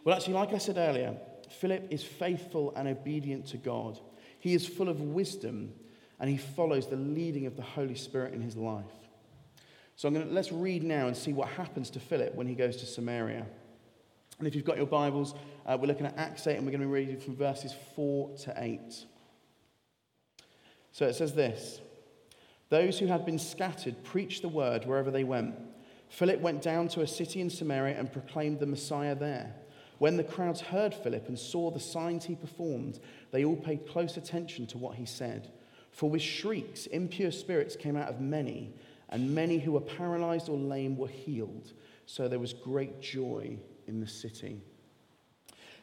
Well, 0.07 0.15
actually, 0.15 0.35
like 0.35 0.53
I 0.53 0.57
said 0.57 0.77
earlier, 0.77 1.17
Philip 1.49 1.87
is 1.89 2.01
faithful 2.01 2.71
and 2.77 2.87
obedient 2.87 3.45
to 3.47 3.57
God. 3.57 3.99
He 4.39 4.53
is 4.53 4.65
full 4.65 4.87
of 4.87 5.01
wisdom 5.01 5.73
and 6.21 6.29
he 6.29 6.37
follows 6.37 6.87
the 6.87 6.95
leading 6.95 7.45
of 7.45 7.57
the 7.57 7.61
Holy 7.61 7.95
Spirit 7.95 8.33
in 8.33 8.39
his 8.39 8.55
life. 8.55 8.85
So 9.97 10.07
I'm 10.07 10.13
going 10.13 10.25
to, 10.25 10.33
let's 10.33 10.53
read 10.53 10.81
now 10.81 11.07
and 11.07 11.17
see 11.17 11.33
what 11.33 11.49
happens 11.49 11.89
to 11.89 11.99
Philip 11.99 12.35
when 12.35 12.47
he 12.47 12.55
goes 12.55 12.77
to 12.77 12.85
Samaria. 12.85 13.45
And 14.39 14.47
if 14.47 14.55
you've 14.55 14.63
got 14.63 14.77
your 14.77 14.85
Bibles, 14.85 15.35
uh, 15.65 15.77
we're 15.77 15.87
looking 15.87 16.05
at 16.05 16.17
Acts 16.17 16.47
8 16.47 16.55
and 16.55 16.65
we're 16.65 16.71
going 16.71 16.79
to 16.79 16.87
be 16.87 16.93
reading 16.93 17.19
from 17.19 17.35
verses 17.35 17.75
4 17.97 18.33
to 18.43 18.53
8. 18.55 18.79
So 20.93 21.05
it 21.05 21.15
says 21.15 21.33
this 21.33 21.81
Those 22.69 22.97
who 22.97 23.07
had 23.07 23.25
been 23.25 23.39
scattered 23.39 24.01
preached 24.05 24.41
the 24.41 24.47
word 24.47 24.85
wherever 24.85 25.11
they 25.11 25.25
went. 25.25 25.55
Philip 26.07 26.39
went 26.39 26.61
down 26.61 26.87
to 26.87 27.01
a 27.01 27.07
city 27.07 27.41
in 27.41 27.49
Samaria 27.49 27.99
and 27.99 28.09
proclaimed 28.09 28.61
the 28.61 28.65
Messiah 28.65 29.13
there. 29.13 29.53
When 29.99 30.17
the 30.17 30.23
crowds 30.23 30.61
heard 30.61 30.93
Philip 30.93 31.27
and 31.27 31.37
saw 31.37 31.71
the 31.71 31.79
signs 31.79 32.25
he 32.25 32.35
performed, 32.35 32.99
they 33.31 33.43
all 33.43 33.55
paid 33.55 33.87
close 33.87 34.17
attention 34.17 34.67
to 34.67 34.77
what 34.77 34.95
he 34.95 35.05
said. 35.05 35.51
For 35.91 36.09
with 36.09 36.21
shrieks, 36.21 36.85
impure 36.85 37.31
spirits 37.31 37.75
came 37.75 37.97
out 37.97 38.09
of 38.09 38.21
many, 38.21 38.73
and 39.09 39.33
many 39.33 39.57
who 39.57 39.71
were 39.71 39.81
paralyzed 39.81 40.49
or 40.49 40.57
lame 40.57 40.97
were 40.97 41.07
healed. 41.07 41.73
So 42.05 42.27
there 42.27 42.39
was 42.39 42.53
great 42.53 43.01
joy 43.01 43.57
in 43.87 43.99
the 43.99 44.07
city. 44.07 44.61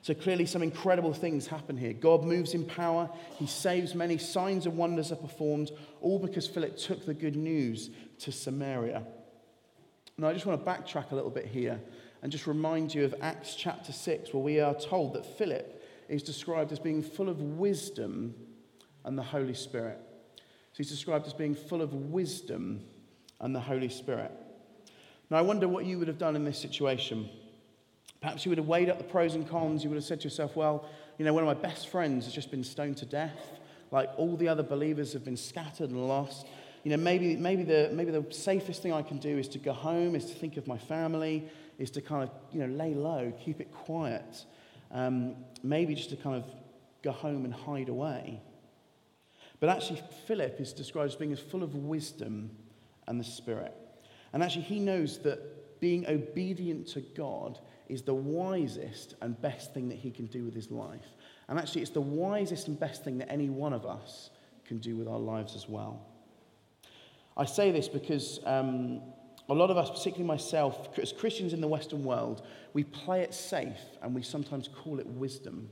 So 0.03 0.13
clearly, 0.13 0.45
some 0.45 0.63
incredible 0.63 1.15
things 1.15 1.47
happen 1.47 1.79
here. 1.79 1.95
God 1.95 2.25
moves 2.25 2.53
in 2.53 2.67
power, 2.67 3.09
He 3.39 3.47
saves 3.47 3.95
many, 3.95 4.19
signs 4.19 4.67
and 4.67 4.77
wonders 4.77 5.11
are 5.11 5.17
performed, 5.17 5.73
all 6.03 6.19
because 6.19 6.47
Philip 6.47 6.77
took 6.77 7.07
the 7.07 7.15
good 7.15 7.37
news 7.37 7.91
to 8.19 8.31
Samaria. 8.31 9.03
Now, 10.19 10.29
I 10.29 10.35
just 10.35 10.47
want 10.47 10.65
to 10.65 10.71
backtrack 10.71 11.11
a 11.11 11.15
little 11.15 11.31
bit 11.31 11.47
here 11.47 11.81
and 12.25 12.33
just 12.33 12.47
remind 12.47 12.95
you 12.95 13.05
of 13.05 13.15
Acts 13.21 13.55
chapter 13.55 13.93
6, 13.93 14.33
where 14.33 14.43
we 14.43 14.59
are 14.59 14.75
told 14.75 15.13
that 15.13 15.27
Philip 15.37 15.85
is 16.09 16.23
described 16.23 16.73
as 16.73 16.79
being 16.79 17.03
full 17.03 17.29
of 17.29 17.43
wisdom 17.43 18.35
and 19.05 19.19
the 19.19 19.23
Holy 19.23 19.53
Spirit. 19.53 20.01
So 20.39 20.79
he's 20.79 20.89
described 20.89 21.27
as 21.27 21.35
being 21.35 21.55
full 21.55 21.83
of 21.83 21.93
wisdom 21.93 22.81
and 23.41 23.55
the 23.55 23.61
Holy 23.61 23.91
Spirit. 23.91 24.33
Now, 25.29 25.37
I 25.37 25.43
wonder 25.43 25.69
what 25.69 25.85
you 25.85 25.99
would 25.99 26.09
have 26.09 26.17
done 26.17 26.35
in 26.35 26.47
this 26.47 26.59
situation. 26.59 27.29
Perhaps 28.23 28.47
you 28.47 28.51
would 28.51 28.59
have 28.59 28.69
weighed 28.69 28.89
up 28.89 28.97
the 28.97 29.05
pros 29.05 29.35
and 29.35 29.47
cons. 29.47 29.85
You 29.85 29.91
would 29.91 29.97
have 29.97 30.05
said 30.05 30.21
to 30.21 30.25
yourself, 30.25 30.57
well, 30.57 30.89
you 31.19 31.27
know, 31.27 31.35
one 31.35 31.47
of 31.47 31.47
my 31.47 31.63
best 31.63 31.89
friends 31.89 32.25
has 32.25 32.33
just 32.33 32.51
been 32.51 32.65
stoned 32.65 32.97
to 32.99 33.05
death. 33.05 33.61
Like 33.91 34.09
all 34.17 34.39
the 34.39 34.49
other 34.49 34.63
believers 34.63 35.13
have 35.13 35.27
been 35.27 35.37
scattered 35.37 35.91
and 35.91 36.09
lost. 36.09 36.47
You 36.85 36.91
know, 36.91 36.97
maybe, 36.97 37.37
maybe, 37.37 37.65
the, 37.65 37.91
maybe 37.93 38.11
the 38.11 38.25
safest 38.31 38.83
thing 38.83 38.95
I 38.95 39.03
can 39.03 39.19
do 39.19 39.37
is 39.37 39.47
to 39.49 39.59
go 39.59 39.75
home, 39.75 40.15
is 40.15 40.25
to 40.27 40.35
think 40.35 40.57
of 40.57 40.67
my 40.67 40.79
family, 40.79 41.51
is 41.79 41.91
to 41.93 42.01
kind 42.01 42.23
of, 42.23 42.31
you 42.53 42.61
know, 42.61 42.75
lay 42.75 42.95
low, 42.95 43.33
keep 43.45 43.61
it 43.61 43.73
quiet. 43.73 44.45
Um, 44.91 45.37
maybe 45.63 45.95
just 45.95 46.11
to 46.11 46.17
kind 46.17 46.37
of 46.37 46.45
go 47.03 47.13
home 47.13 47.45
and 47.45 47.53
hide 47.53 47.89
away. 47.89 48.41
But 49.61 49.69
actually, 49.69 50.03
Philip 50.27 50.61
is 50.61 50.73
described 50.73 51.11
as 51.11 51.17
being 51.17 51.33
as 51.33 51.41
full 51.41 51.63
of 51.63 51.75
wisdom 51.75 52.51
and 53.07 53.19
the 53.19 53.25
Spirit. 53.25 53.75
And 54.33 54.43
actually, 54.43 54.63
he 54.63 54.79
knows 54.79 55.19
that 55.21 55.81
being 55.81 56.07
obedient 56.07 56.87
to 56.89 57.01
God 57.01 57.59
is 57.89 58.03
the 58.03 58.15
wisest 58.15 59.15
and 59.21 59.41
best 59.41 59.75
thing 59.75 59.89
that 59.89 59.99
he 59.99 60.11
can 60.11 60.27
do 60.27 60.45
with 60.45 60.55
his 60.55 60.71
life. 60.71 61.07
And 61.49 61.59
actually, 61.59 61.83
it's 61.83 61.91
the 61.91 62.01
wisest 62.01 62.69
and 62.69 62.79
best 62.79 63.05
thing 63.05 63.19
that 63.19 63.31
any 63.31 63.51
one 63.51 63.73
of 63.73 63.85
us 63.85 64.31
can 64.67 64.79
do 64.79 64.97
with 64.97 65.07
our 65.07 65.19
lives 65.19 65.55
as 65.55 65.69
well. 65.69 66.01
I 67.37 67.45
say 67.45 67.71
this 67.71 67.89
because 67.89 68.41
um, 68.45 69.03
a 69.49 69.55
lot 69.55 69.71
of 69.71 69.77
us, 69.77 69.91
particularly 69.91 70.25
myself, 70.25 70.99
as 70.99 71.13
Christians 71.13 71.53
in 71.53 71.61
the 71.61 71.69
Western 71.69 72.05
world, 72.05 72.47
we 72.73 72.85
play 72.85 73.21
it 73.21 73.35
safe 73.35 73.81
and 74.03 74.15
we 74.15 74.23
sometimes 74.23 74.69
call 74.69 74.99
it 74.99 75.07
wisdom. 75.07 75.69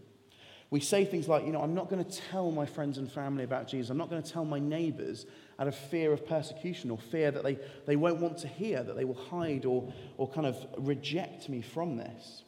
We 0.70 0.80
say 0.80 1.04
things 1.04 1.28
like, 1.28 1.44
you 1.44 1.52
know, 1.52 1.60
I'm 1.60 1.74
not 1.74 1.90
going 1.90 2.02
to 2.02 2.20
tell 2.30 2.50
my 2.50 2.64
friends 2.64 2.96
and 2.96 3.10
family 3.10 3.44
about 3.44 3.68
Jesus. 3.68 3.90
I'm 3.90 3.98
not 3.98 4.08
going 4.08 4.22
to 4.22 4.32
tell 4.32 4.44
my 4.44 4.58
neighbors 4.58 5.26
out 5.58 5.68
of 5.68 5.74
fear 5.74 6.12
of 6.12 6.26
persecution 6.26 6.90
or 6.90 6.98
fear 6.98 7.30
that 7.30 7.44
they, 7.44 7.58
they 7.86 7.96
won't 7.96 8.20
want 8.20 8.38
to 8.38 8.48
hear, 8.48 8.82
that 8.82 8.96
they 8.96 9.04
will 9.04 9.14
hide 9.14 9.66
or, 9.66 9.92
or 10.16 10.28
kind 10.28 10.46
of 10.46 10.56
reject 10.78 11.48
me 11.48 11.60
from 11.60 11.96
this. 11.96 12.44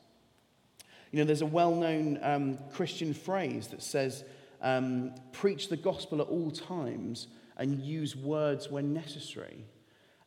You 1.10 1.18
know, 1.18 1.26
there's 1.26 1.42
a 1.42 1.46
well 1.46 1.74
known 1.74 2.18
um, 2.22 2.58
Christian 2.72 3.12
phrase 3.14 3.68
that 3.68 3.82
says, 3.82 4.24
um, 4.62 5.14
preach 5.32 5.68
the 5.68 5.76
gospel 5.76 6.20
at 6.22 6.28
all 6.28 6.50
times 6.50 7.28
and 7.56 7.80
use 7.80 8.16
words 8.16 8.70
when 8.70 8.92
necessary. 8.94 9.64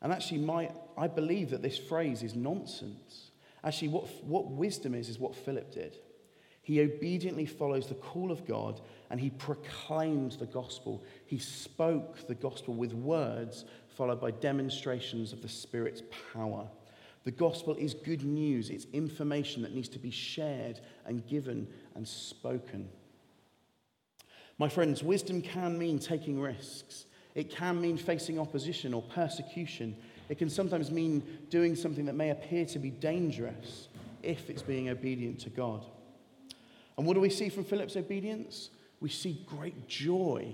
And 0.00 0.12
actually, 0.12 0.38
my, 0.38 0.70
I 0.96 1.08
believe 1.08 1.50
that 1.50 1.62
this 1.62 1.78
phrase 1.78 2.22
is 2.22 2.34
nonsense. 2.34 3.30
Actually, 3.64 3.88
what, 3.88 4.24
what 4.24 4.50
wisdom 4.50 4.94
is, 4.94 5.08
is 5.08 5.18
what 5.18 5.34
Philip 5.34 5.72
did. 5.72 5.96
He 6.62 6.82
obediently 6.82 7.46
follows 7.46 7.86
the 7.86 7.94
call 7.94 8.30
of 8.30 8.46
God 8.46 8.80
and 9.10 9.18
he 9.18 9.30
proclaimed 9.30 10.32
the 10.32 10.46
gospel. 10.46 11.02
He 11.26 11.38
spoke 11.38 12.26
the 12.26 12.34
gospel 12.34 12.74
with 12.74 12.92
words 12.92 13.64
followed 13.88 14.20
by 14.20 14.30
demonstrations 14.30 15.32
of 15.32 15.42
the 15.42 15.48
Spirit's 15.48 16.02
power. 16.32 16.68
The 17.24 17.30
gospel 17.30 17.74
is 17.74 17.94
good 17.94 18.22
news, 18.22 18.70
it's 18.70 18.86
information 18.92 19.62
that 19.62 19.74
needs 19.74 19.88
to 19.88 19.98
be 19.98 20.10
shared 20.10 20.80
and 21.04 21.26
given 21.26 21.66
and 21.94 22.06
spoken. 22.06 22.88
My 24.58 24.68
friends, 24.68 25.02
wisdom 25.02 25.40
can 25.40 25.78
mean 25.78 25.98
taking 25.98 26.40
risks. 26.40 27.06
It 27.38 27.50
can 27.50 27.80
mean 27.80 27.96
facing 27.96 28.36
opposition 28.36 28.92
or 28.92 29.00
persecution. 29.00 29.94
It 30.28 30.38
can 30.38 30.50
sometimes 30.50 30.90
mean 30.90 31.22
doing 31.50 31.76
something 31.76 32.04
that 32.06 32.16
may 32.16 32.30
appear 32.30 32.66
to 32.66 32.80
be 32.80 32.90
dangerous 32.90 33.86
if 34.24 34.50
it's 34.50 34.60
being 34.60 34.88
obedient 34.88 35.38
to 35.42 35.50
God. 35.50 35.86
And 36.96 37.06
what 37.06 37.14
do 37.14 37.20
we 37.20 37.30
see 37.30 37.48
from 37.48 37.62
Philip's 37.62 37.96
obedience? 37.96 38.70
We 38.98 39.08
see 39.08 39.46
great 39.46 39.86
joy. 39.86 40.52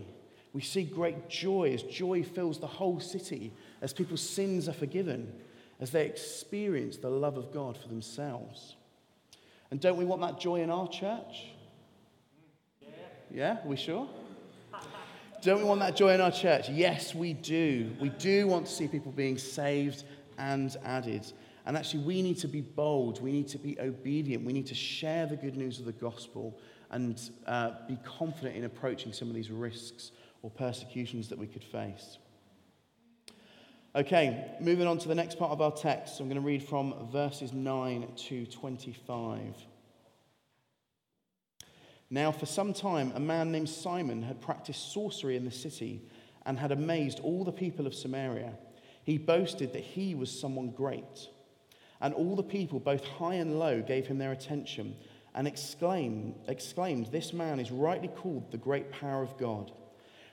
We 0.53 0.61
see 0.61 0.85
great 0.85 1.31
joy 1.31 1.73
as 1.73 1.83
joy 1.85 2.23
fills 2.23 2.59
the 2.59 2.67
whole 2.67 3.01
city, 3.01 3.55
as 3.81 3.95
people's 3.95 4.21
sins 4.21 4.69
are 4.69 4.75
forgiven, 4.75 5.33
as 5.81 5.91
they 5.91 6.05
experience 6.05 6.99
the 6.99 7.09
love 7.09 7.39
of 7.39 7.51
God 7.51 7.79
for 7.79 7.89
themselves. 7.89 8.77
And 9.71 9.81
don't 9.81 9.97
we 9.97 10.05
want 10.05 10.21
that 10.21 10.39
joy 10.39 10.61
in 10.61 10.69
our 10.69 10.89
church? 10.89 11.47
Yeah, 13.31 13.57
are 13.65 13.69
we 13.69 13.77
sure? 13.77 14.07
Don't 15.45 15.59
we 15.59 15.65
want 15.65 15.81
that 15.81 15.95
joy 15.95 16.15
in 16.15 16.23
our 16.23 16.31
church? 16.31 16.71
Yes, 16.71 17.15
we 17.15 17.35
do. 17.35 17.95
We 18.01 18.09
do 18.09 18.47
want 18.47 18.65
to 18.65 18.73
see 18.73 18.89
people 18.89 19.13
being 19.13 19.37
saved 19.37 20.05
and 20.39 20.75
added. 20.83 21.31
And 21.67 21.77
actually, 21.77 22.03
we 22.05 22.23
need 22.23 22.39
to 22.39 22.49
be 22.49 22.63
bold. 22.63 23.21
We 23.21 23.31
need 23.31 23.49
to 23.49 23.59
be 23.59 23.79
obedient. 23.79 24.43
We 24.43 24.55
need 24.55 24.67
to 24.69 24.75
share 24.75 25.27
the 25.27 25.37
good 25.37 25.55
news 25.55 25.79
of 25.81 25.85
the 25.85 25.93
gospel 25.93 26.59
and 26.93 27.21
uh, 27.47 27.73
be 27.87 27.99
confident 28.07 28.57
in 28.57 28.65
approaching 28.65 29.13
some 29.13 29.29
of 29.29 29.35
these 29.35 29.51
risks 29.51 30.13
or 30.41 30.49
persecutions 30.49 31.29
that 31.29 31.39
we 31.39 31.47
could 31.47 31.63
face. 31.63 32.17
Okay, 33.95 34.47
moving 34.61 34.87
on 34.87 34.97
to 34.97 35.09
the 35.09 35.15
next 35.15 35.39
part 35.39 35.51
of 35.51 35.61
our 35.61 35.73
text. 35.73 36.21
I'm 36.21 36.27
going 36.27 36.41
to 36.41 36.47
read 36.47 36.63
from 36.63 36.95
verses 37.13 37.53
9 37.53 38.09
to 38.29 38.47
25. 38.47 39.55
Now, 42.15 42.31
for 42.31 42.47
some 42.47 42.73
time, 42.73 43.11
a 43.17 43.19
man 43.19 43.51
named 43.51 43.69
Simon 43.69 44.23
had 44.23 44.41
practiced 44.41 44.93
sorcery 44.93 45.37
in 45.37 45.45
the 45.45 45.51
city 45.51 46.01
and 46.47 46.57
had 46.57 46.71
amazed 46.71 47.19
all 47.19 47.43
the 47.43 47.51
people 47.51 47.89
of 47.89 47.95
Samaria. 47.95 48.53
He 49.03 49.19
boasted 49.19 49.73
that 49.73 49.83
he 49.83 50.15
was 50.15 50.31
someone 50.31 50.71
great. 50.71 51.27
And 52.01 52.15
all 52.15 52.37
the 52.37 52.45
people, 52.45 52.79
both 52.79 53.05
high 53.05 53.35
and 53.35 53.59
low, 53.59 53.83
gave 53.83 54.07
him 54.07 54.19
their 54.19 54.31
attention 54.31 54.95
and 55.35 55.49
exclaimed, 55.49 56.37
exclaimed, 56.47 57.07
This 57.07 57.33
man 57.33 57.59
is 57.59 57.73
rightly 57.73 58.07
called 58.07 58.53
the 58.53 58.59
great 58.59 58.93
power 58.93 59.25
of 59.25 59.37
God. 59.37 59.73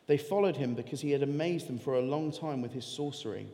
They 0.06 0.20
followed 0.20 0.58
him 0.58 0.76
because 0.76 1.02
he 1.02 1.10
had 1.10 1.24
amazed 1.24 1.68
them 1.68 1.80
for 1.80 1.96
a 1.96 2.02
long 2.02 2.32
time 2.32 2.62
with 2.62 2.74
his 2.74 2.86
sorcery. 2.86 3.48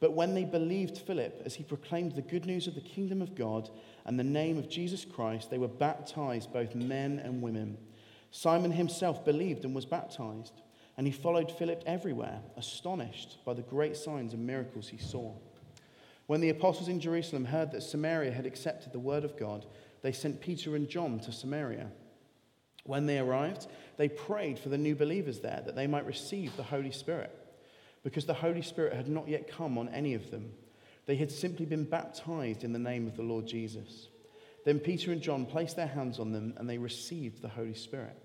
But 0.00 0.14
when 0.14 0.32
they 0.32 0.44
believed 0.44 0.96
Philip 0.96 1.42
as 1.44 1.54
he 1.54 1.62
proclaimed 1.62 2.12
the 2.12 2.22
good 2.22 2.46
news 2.46 2.66
of 2.66 2.74
the 2.74 2.80
kingdom 2.80 3.20
of 3.20 3.34
God 3.34 3.68
and 4.06 4.18
the 4.18 4.24
name 4.24 4.56
of 4.56 4.70
Jesus 4.70 5.04
Christ, 5.04 5.50
they 5.50 5.58
were 5.58 5.68
baptized, 5.68 6.52
both 6.52 6.76
men 6.76 7.18
and 7.18 7.42
women. 7.42 7.76
Simon 8.30 8.70
himself 8.70 9.24
believed 9.24 9.64
and 9.64 9.74
was 9.74 9.84
baptized, 9.84 10.52
and 10.96 11.06
he 11.06 11.12
followed 11.12 11.50
Philip 11.50 11.82
everywhere, 11.86 12.40
astonished 12.56 13.44
by 13.44 13.52
the 13.52 13.62
great 13.62 13.96
signs 13.96 14.32
and 14.32 14.46
miracles 14.46 14.88
he 14.88 14.96
saw. 14.96 15.34
When 16.28 16.40
the 16.40 16.50
apostles 16.50 16.88
in 16.88 17.00
Jerusalem 17.00 17.44
heard 17.44 17.72
that 17.72 17.82
Samaria 17.82 18.30
had 18.30 18.46
accepted 18.46 18.92
the 18.92 19.00
word 19.00 19.24
of 19.24 19.36
God, 19.36 19.66
they 20.02 20.12
sent 20.12 20.40
Peter 20.40 20.76
and 20.76 20.88
John 20.88 21.18
to 21.20 21.32
Samaria. 21.32 21.90
When 22.84 23.06
they 23.06 23.18
arrived, 23.18 23.66
they 23.96 24.08
prayed 24.08 24.58
for 24.58 24.68
the 24.68 24.78
new 24.78 24.94
believers 24.94 25.40
there 25.40 25.62
that 25.66 25.74
they 25.74 25.88
might 25.88 26.06
receive 26.06 26.56
the 26.56 26.62
Holy 26.62 26.92
Spirit 26.92 27.36
because 28.04 28.24
the 28.24 28.34
Holy 28.34 28.62
Spirit 28.62 28.92
had 28.92 29.08
not 29.08 29.26
yet 29.26 29.50
come 29.50 29.76
on 29.76 29.88
any 29.88 30.14
of 30.14 30.30
them. 30.30 30.52
They 31.06 31.16
had 31.16 31.30
simply 31.30 31.66
been 31.66 31.84
baptized 31.84 32.64
in 32.64 32.72
the 32.72 32.78
name 32.78 33.06
of 33.06 33.16
the 33.16 33.22
Lord 33.22 33.46
Jesus. 33.46 34.08
Then 34.64 34.80
Peter 34.80 35.12
and 35.12 35.22
John 35.22 35.46
placed 35.46 35.76
their 35.76 35.86
hands 35.86 36.18
on 36.18 36.32
them 36.32 36.54
and 36.56 36.68
they 36.68 36.78
received 36.78 37.40
the 37.40 37.48
Holy 37.48 37.74
Spirit. 37.74 38.20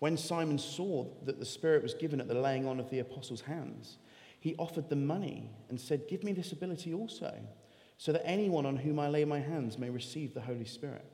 When 0.00 0.16
Simon 0.16 0.58
saw 0.58 1.06
that 1.24 1.38
the 1.38 1.46
Spirit 1.46 1.82
was 1.82 1.94
given 1.94 2.20
at 2.20 2.26
the 2.26 2.34
laying 2.34 2.66
on 2.66 2.80
of 2.80 2.90
the 2.90 2.98
apostles' 2.98 3.42
hands, 3.42 3.98
he 4.40 4.56
offered 4.56 4.88
them 4.88 5.06
money 5.06 5.50
and 5.68 5.78
said, 5.78 6.08
Give 6.08 6.24
me 6.24 6.32
this 6.32 6.52
ability 6.52 6.94
also, 6.94 7.32
so 7.98 8.12
that 8.12 8.26
anyone 8.26 8.66
on 8.66 8.76
whom 8.76 8.98
I 8.98 9.08
lay 9.08 9.24
my 9.24 9.38
hands 9.38 9.78
may 9.78 9.90
receive 9.90 10.32
the 10.32 10.40
Holy 10.40 10.64
Spirit. 10.64 11.04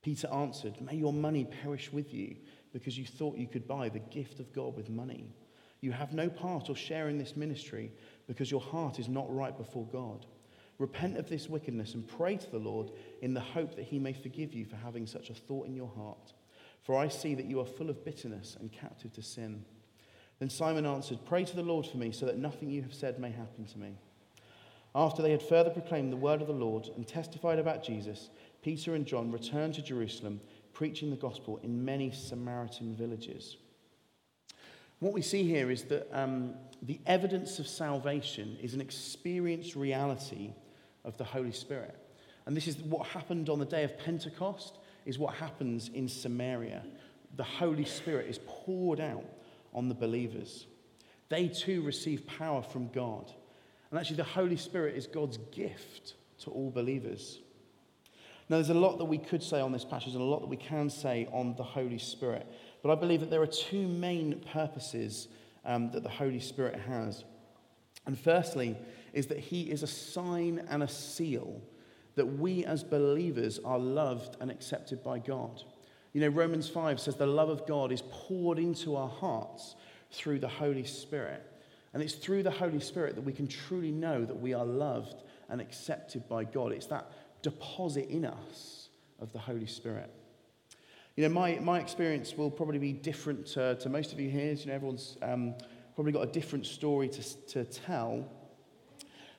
Peter 0.00 0.28
answered, 0.32 0.80
May 0.80 0.94
your 0.94 1.12
money 1.12 1.44
perish 1.44 1.92
with 1.92 2.14
you, 2.14 2.36
because 2.72 2.96
you 2.96 3.04
thought 3.04 3.36
you 3.36 3.48
could 3.48 3.66
buy 3.66 3.88
the 3.88 3.98
gift 3.98 4.38
of 4.38 4.52
God 4.52 4.76
with 4.76 4.88
money. 4.88 5.34
You 5.80 5.92
have 5.92 6.12
no 6.12 6.28
part 6.28 6.70
or 6.70 6.76
share 6.76 7.08
in 7.08 7.18
this 7.18 7.36
ministry 7.36 7.92
because 8.28 8.50
your 8.50 8.60
heart 8.60 9.00
is 9.00 9.08
not 9.08 9.34
right 9.34 9.56
before 9.56 9.86
God. 9.86 10.26
Repent 10.78 11.16
of 11.16 11.28
this 11.28 11.48
wickedness 11.48 11.94
and 11.94 12.06
pray 12.06 12.36
to 12.36 12.50
the 12.50 12.58
Lord 12.58 12.92
in 13.20 13.34
the 13.34 13.40
hope 13.40 13.74
that 13.74 13.86
he 13.86 13.98
may 13.98 14.12
forgive 14.12 14.54
you 14.54 14.64
for 14.64 14.76
having 14.76 15.06
such 15.06 15.30
a 15.30 15.34
thought 15.34 15.66
in 15.66 15.74
your 15.74 15.90
heart. 15.96 16.34
For 16.82 16.96
I 16.96 17.08
see 17.08 17.34
that 17.34 17.46
you 17.46 17.58
are 17.58 17.66
full 17.66 17.90
of 17.90 18.04
bitterness 18.04 18.56
and 18.60 18.70
captive 18.70 19.12
to 19.14 19.22
sin. 19.22 19.64
Then 20.38 20.50
Simon 20.50 20.86
answered, 20.86 21.18
Pray 21.24 21.44
to 21.44 21.56
the 21.56 21.62
Lord 21.62 21.86
for 21.86 21.96
me 21.96 22.12
so 22.12 22.26
that 22.26 22.38
nothing 22.38 22.70
you 22.70 22.82
have 22.82 22.94
said 22.94 23.18
may 23.18 23.30
happen 23.30 23.64
to 23.64 23.78
me. 23.78 23.96
After 24.94 25.20
they 25.20 25.32
had 25.32 25.42
further 25.42 25.70
proclaimed 25.70 26.12
the 26.12 26.16
word 26.16 26.40
of 26.40 26.46
the 26.46 26.52
Lord 26.52 26.88
and 26.96 27.06
testified 27.06 27.58
about 27.58 27.82
Jesus, 27.82 28.30
Peter 28.62 28.94
and 28.94 29.04
John 29.04 29.32
returned 29.32 29.74
to 29.74 29.82
Jerusalem, 29.82 30.40
preaching 30.72 31.10
the 31.10 31.16
gospel 31.16 31.58
in 31.62 31.84
many 31.84 32.10
Samaritan 32.10 32.94
villages. 32.94 33.56
What 35.00 35.12
we 35.12 35.22
see 35.22 35.44
here 35.44 35.70
is 35.70 35.84
that 35.84 36.08
um, 36.12 36.54
the 36.82 37.00
evidence 37.06 37.58
of 37.58 37.66
salvation 37.66 38.56
is 38.62 38.74
an 38.74 38.80
experienced 38.80 39.74
reality 39.74 40.52
of 41.04 41.16
the 41.16 41.24
Holy 41.24 41.52
Spirit. 41.52 41.96
And 42.46 42.56
this 42.56 42.68
is 42.68 42.78
what 42.78 43.06
happened 43.08 43.48
on 43.48 43.58
the 43.58 43.64
day 43.64 43.84
of 43.84 43.98
Pentecost, 43.98 44.78
is 45.04 45.18
what 45.18 45.34
happens 45.34 45.90
in 45.92 46.08
Samaria. 46.08 46.82
The 47.36 47.44
Holy 47.44 47.84
Spirit 47.84 48.28
is 48.28 48.40
poured 48.46 49.00
out 49.00 49.24
on 49.74 49.88
the 49.88 49.94
believers. 49.94 50.66
They 51.28 51.48
too 51.48 51.82
receive 51.82 52.26
power 52.26 52.62
from 52.62 52.88
God. 52.88 53.30
And 53.90 53.98
actually, 53.98 54.16
the 54.16 54.24
Holy 54.24 54.56
Spirit 54.56 54.96
is 54.96 55.06
God's 55.06 55.38
gift 55.52 56.14
to 56.40 56.50
all 56.50 56.70
believers. 56.70 57.40
Now, 58.48 58.56
there's 58.56 58.70
a 58.70 58.74
lot 58.74 58.96
that 58.98 59.04
we 59.04 59.18
could 59.18 59.42
say 59.42 59.60
on 59.60 59.72
this 59.72 59.84
passage 59.84 60.14
and 60.14 60.22
a 60.22 60.24
lot 60.24 60.40
that 60.40 60.48
we 60.48 60.56
can 60.56 60.88
say 60.88 61.28
on 61.32 61.54
the 61.56 61.62
Holy 61.62 61.98
Spirit. 61.98 62.46
But 62.82 62.90
I 62.90 62.94
believe 62.94 63.20
that 63.20 63.30
there 63.30 63.42
are 63.42 63.46
two 63.46 63.86
main 63.86 64.40
purposes 64.52 65.28
um, 65.68 65.92
that 65.92 66.02
the 66.02 66.08
Holy 66.08 66.40
Spirit 66.40 66.80
has. 66.80 67.22
And 68.06 68.18
firstly, 68.18 68.76
is 69.12 69.28
that 69.28 69.38
He 69.38 69.70
is 69.70 69.84
a 69.84 69.86
sign 69.86 70.66
and 70.68 70.82
a 70.82 70.88
seal 70.88 71.60
that 72.16 72.26
we 72.26 72.64
as 72.64 72.82
believers 72.82 73.60
are 73.64 73.78
loved 73.78 74.36
and 74.40 74.50
accepted 74.50 75.04
by 75.04 75.20
God. 75.20 75.62
You 76.12 76.22
know, 76.22 76.28
Romans 76.28 76.68
5 76.68 76.98
says 76.98 77.14
the 77.14 77.26
love 77.26 77.50
of 77.50 77.66
God 77.66 77.92
is 77.92 78.02
poured 78.10 78.58
into 78.58 78.96
our 78.96 79.08
hearts 79.08 79.76
through 80.10 80.40
the 80.40 80.48
Holy 80.48 80.84
Spirit. 80.84 81.44
And 81.92 82.02
it's 82.02 82.14
through 82.14 82.42
the 82.42 82.50
Holy 82.50 82.80
Spirit 82.80 83.14
that 83.14 83.24
we 83.24 83.32
can 83.32 83.46
truly 83.46 83.92
know 83.92 84.24
that 84.24 84.40
we 84.40 84.54
are 84.54 84.64
loved 84.64 85.22
and 85.48 85.60
accepted 85.60 86.28
by 86.28 86.44
God. 86.44 86.72
It's 86.72 86.86
that 86.86 87.12
deposit 87.42 88.08
in 88.08 88.24
us 88.24 88.88
of 89.20 89.32
the 89.32 89.38
Holy 89.38 89.66
Spirit. 89.66 90.10
You 91.18 91.24
know, 91.24 91.34
my, 91.34 91.58
my 91.58 91.80
experience 91.80 92.36
will 92.36 92.48
probably 92.48 92.78
be 92.78 92.92
different 92.92 93.44
to, 93.48 93.74
to 93.74 93.88
most 93.88 94.12
of 94.12 94.20
you 94.20 94.30
here. 94.30 94.52
You 94.52 94.66
know, 94.66 94.72
everyone's 94.72 95.16
um, 95.20 95.56
probably 95.96 96.12
got 96.12 96.22
a 96.22 96.30
different 96.30 96.64
story 96.64 97.08
to, 97.08 97.46
to 97.46 97.64
tell. 97.64 98.24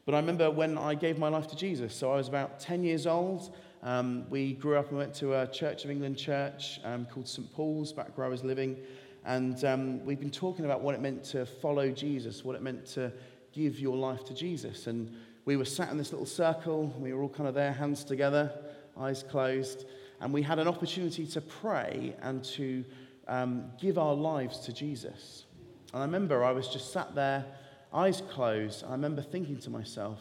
But 0.06 0.14
I 0.14 0.20
remember 0.20 0.52
when 0.52 0.78
I 0.78 0.94
gave 0.94 1.18
my 1.18 1.30
life 1.30 1.48
to 1.48 1.56
Jesus, 1.56 1.96
so 1.96 2.12
I 2.12 2.18
was 2.18 2.28
about 2.28 2.60
10 2.60 2.84
years 2.84 3.08
old. 3.08 3.56
Um, 3.82 4.30
we 4.30 4.56
grew 4.56 4.76
up 4.76 4.90
and 4.90 4.98
went 4.98 5.14
to 5.16 5.36
a 5.36 5.48
Church 5.48 5.86
of 5.86 5.90
England 5.90 6.18
church 6.18 6.82
um, 6.84 7.06
called 7.06 7.30
St. 7.30 7.50
Paul's 7.54 7.94
back 7.94 8.18
where 8.18 8.28
I 8.28 8.30
was 8.30 8.44
living. 8.44 8.76
And 9.24 9.64
um, 9.64 10.04
we've 10.04 10.20
been 10.20 10.32
talking 10.32 10.66
about 10.66 10.82
what 10.82 10.96
it 10.96 11.02
meant 11.02 11.24
to 11.32 11.46
follow 11.46 11.92
Jesus, 11.92 12.44
what 12.44 12.58
it 12.58 12.62
meant 12.62 12.86
to 12.88 13.10
give 13.54 13.80
your 13.80 13.96
life 13.96 14.26
to 14.26 14.34
Jesus. 14.34 14.88
And 14.88 15.16
we 15.46 15.56
were 15.56 15.64
sat 15.64 15.90
in 15.92 15.98
this 15.98 16.12
little 16.12 16.26
circle. 16.26 16.94
We 17.00 17.14
were 17.14 17.22
all 17.22 17.30
kind 17.30 17.48
of 17.48 17.56
there, 17.56 17.72
hands 17.72 18.04
together, 18.04 18.52
eyes 18.98 19.24
closed. 19.24 19.86
And 20.22 20.34
we 20.34 20.42
had 20.42 20.60
an 20.60 20.68
opportunity 20.68 21.26
to 21.28 21.42
pray 21.42 22.16
and 22.22 22.44
to 22.46 22.84
um, 23.28 23.72
give 23.80 23.98
our 23.98 24.14
lives 24.14 24.60
to 24.60 24.74
Jesus. 24.74 25.46
And 25.94 26.02
I 26.02 26.06
remember 26.06 26.44
I 26.44 26.52
was 26.52 26.68
just 26.68 26.92
sat 26.92 27.16
there, 27.16 27.46
eyes 27.94 28.22
closed. 28.30 28.84
I 28.86 28.92
remember 28.92 29.22
thinking 29.22 29.58
to 29.60 29.70
myself, 29.70 30.20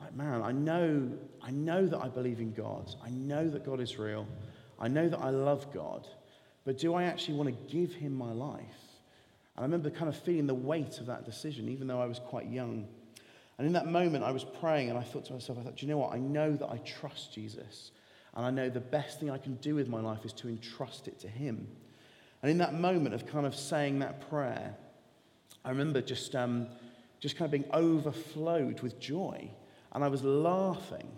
like, 0.00 0.14
man, 0.14 0.42
I 0.42 0.52
know, 0.52 1.10
I 1.42 1.50
know 1.50 1.86
that 1.86 1.98
I 1.98 2.08
believe 2.08 2.40
in 2.40 2.52
God. 2.52 2.94
I 3.02 3.10
know 3.10 3.48
that 3.48 3.64
God 3.64 3.80
is 3.80 3.98
real. 3.98 4.26
I 4.78 4.88
know 4.88 5.08
that 5.08 5.18
I 5.18 5.30
love 5.30 5.72
God. 5.72 6.06
But 6.64 6.78
do 6.78 6.94
I 6.94 7.04
actually 7.04 7.34
want 7.34 7.48
to 7.48 7.72
give 7.74 7.94
him 7.94 8.14
my 8.14 8.32
life? 8.32 8.60
And 9.56 9.60
I 9.60 9.62
remember 9.62 9.88
kind 9.88 10.08
of 10.08 10.16
feeling 10.16 10.46
the 10.46 10.54
weight 10.54 10.98
of 10.98 11.06
that 11.06 11.24
decision, 11.24 11.68
even 11.68 11.86
though 11.86 12.00
I 12.00 12.06
was 12.06 12.18
quite 12.18 12.46
young. 12.46 12.86
And 13.58 13.66
in 13.66 13.72
that 13.72 13.86
moment, 13.86 14.22
I 14.22 14.32
was 14.32 14.44
praying 14.44 14.90
and 14.90 14.98
I 14.98 15.02
thought 15.02 15.24
to 15.26 15.32
myself, 15.32 15.58
I 15.58 15.62
thought, 15.62 15.76
do 15.76 15.86
you 15.86 15.92
know 15.92 15.98
what? 15.98 16.12
I 16.12 16.18
know 16.18 16.54
that 16.56 16.68
I 16.68 16.76
trust 16.78 17.32
Jesus. 17.32 17.92
And 18.36 18.44
I 18.44 18.50
know 18.50 18.68
the 18.68 18.80
best 18.80 19.18
thing 19.18 19.30
I 19.30 19.38
can 19.38 19.54
do 19.56 19.74
with 19.74 19.88
my 19.88 20.00
life 20.00 20.24
is 20.24 20.32
to 20.34 20.48
entrust 20.48 21.08
it 21.08 21.18
to 21.20 21.28
him. 21.28 21.66
And 22.42 22.50
in 22.50 22.58
that 22.58 22.74
moment 22.74 23.14
of 23.14 23.26
kind 23.26 23.46
of 23.46 23.56
saying 23.56 24.00
that 24.00 24.28
prayer, 24.28 24.76
I 25.64 25.70
remember 25.70 26.02
just, 26.02 26.36
um, 26.36 26.68
just 27.18 27.36
kind 27.36 27.46
of 27.46 27.50
being 27.50 27.64
overflowed 27.72 28.82
with 28.82 29.00
joy. 29.00 29.50
And 29.92 30.04
I 30.04 30.08
was 30.08 30.22
laughing. 30.22 31.08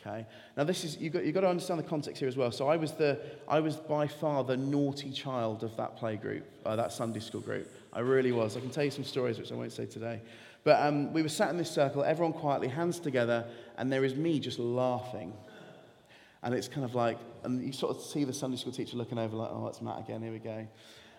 Okay. 0.00 0.26
Now 0.56 0.64
this 0.64 0.82
is 0.82 0.96
you've 0.96 1.12
got, 1.12 1.24
you've 1.24 1.34
got 1.34 1.42
to 1.42 1.48
understand 1.48 1.78
the 1.78 1.84
context 1.84 2.18
here 2.18 2.28
as 2.28 2.36
well. 2.36 2.50
So 2.50 2.68
I 2.68 2.76
was 2.76 2.92
the 2.92 3.20
I 3.46 3.60
was 3.60 3.76
by 3.76 4.08
far 4.08 4.42
the 4.42 4.56
naughty 4.56 5.12
child 5.12 5.62
of 5.62 5.76
that 5.76 5.96
play 5.96 6.16
group, 6.16 6.44
uh, 6.66 6.74
that 6.74 6.92
Sunday 6.92 7.20
school 7.20 7.40
group. 7.40 7.72
I 7.92 8.00
really 8.00 8.32
was. 8.32 8.56
I 8.56 8.60
can 8.60 8.70
tell 8.70 8.82
you 8.82 8.90
some 8.90 9.04
stories 9.04 9.38
which 9.38 9.52
I 9.52 9.54
won't 9.54 9.70
say 9.70 9.86
today. 9.86 10.20
But 10.64 10.80
um, 10.80 11.12
we 11.12 11.22
were 11.22 11.28
sat 11.28 11.50
in 11.50 11.56
this 11.56 11.70
circle, 11.70 12.02
everyone 12.02 12.32
quietly, 12.32 12.68
hands 12.68 12.98
together, 12.98 13.44
and 13.76 13.92
there 13.92 14.04
is 14.04 14.14
me 14.14 14.40
just 14.40 14.58
laughing. 14.58 15.32
And 16.42 16.54
it's 16.54 16.68
kind 16.68 16.84
of 16.84 16.94
like, 16.94 17.18
and 17.44 17.64
you 17.64 17.72
sort 17.72 17.96
of 17.96 18.02
see 18.02 18.24
the 18.24 18.32
Sunday 18.32 18.56
school 18.56 18.72
teacher 18.72 18.96
looking 18.96 19.18
over, 19.18 19.36
like, 19.36 19.50
oh, 19.52 19.68
it's 19.68 19.80
Matt 19.80 20.00
again, 20.00 20.22
here 20.22 20.32
we 20.32 20.38
go. 20.38 20.66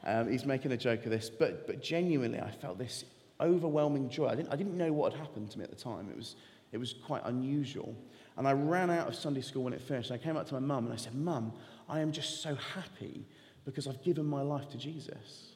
Um, 0.06 0.30
he's 0.30 0.46
making 0.46 0.72
a 0.74 0.78
joke 0.78 1.06
of 1.06 1.12
this. 1.12 1.30
But, 1.30 1.66
but 1.66 1.82
genuinely, 1.82 2.40
I 2.40 2.52
felt 2.52 2.78
this 2.78 3.06
overwhelming 3.40 4.10
joy. 4.10 4.28
I 4.28 4.36
didn't, 4.36 4.52
I 4.52 4.56
didn't 4.56 4.78
know 4.78 4.92
what 4.92 5.14
had 5.14 5.22
happened 5.22 5.52
to 5.52 5.58
me 5.58 5.64
at 5.64 5.70
the 5.70 5.78
time. 5.78 6.10
It 6.10 6.18
was, 6.18 6.36
it 6.72 6.78
was 6.78 6.94
quite 6.94 7.22
unusual. 7.26 7.96
And 8.38 8.48
I 8.48 8.54
ran 8.54 8.90
out 8.90 9.08
of 9.08 9.16
Sunday 9.16 9.42
school 9.42 9.64
when 9.64 9.74
it 9.74 9.82
finished. 9.82 10.12
I 10.12 10.18
came 10.18 10.36
up 10.36 10.48
to 10.48 10.54
my 10.56 10.60
mum 10.60 10.86
and 10.86 10.94
I 10.94 10.98
said, 10.98 11.16
Mum, 11.16 11.54
I 11.88 12.00
am 12.00 12.12
just 12.12 12.42
so 12.42 12.56
happy 12.56 13.26
because 13.64 13.88
I've 13.88 14.04
given 14.04 14.26
my 14.26 14.42
life 14.42 14.70
to 14.70 14.78
Jesus. 14.78 15.54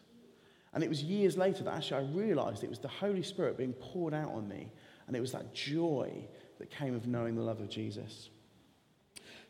And 0.73 0.83
it 0.83 0.89
was 0.89 1.01
years 1.01 1.37
later 1.37 1.63
that 1.63 1.73
actually 1.73 2.05
I 2.05 2.11
realized 2.11 2.63
it 2.63 2.69
was 2.69 2.79
the 2.79 2.87
Holy 2.87 3.23
Spirit 3.23 3.57
being 3.57 3.73
poured 3.73 4.13
out 4.13 4.31
on 4.31 4.47
me. 4.47 4.71
And 5.07 5.15
it 5.15 5.19
was 5.19 5.31
that 5.31 5.53
joy 5.53 6.27
that 6.59 6.69
came 6.69 6.93
of 6.93 7.07
knowing 7.07 7.35
the 7.35 7.41
love 7.41 7.59
of 7.59 7.69
Jesus. 7.69 8.29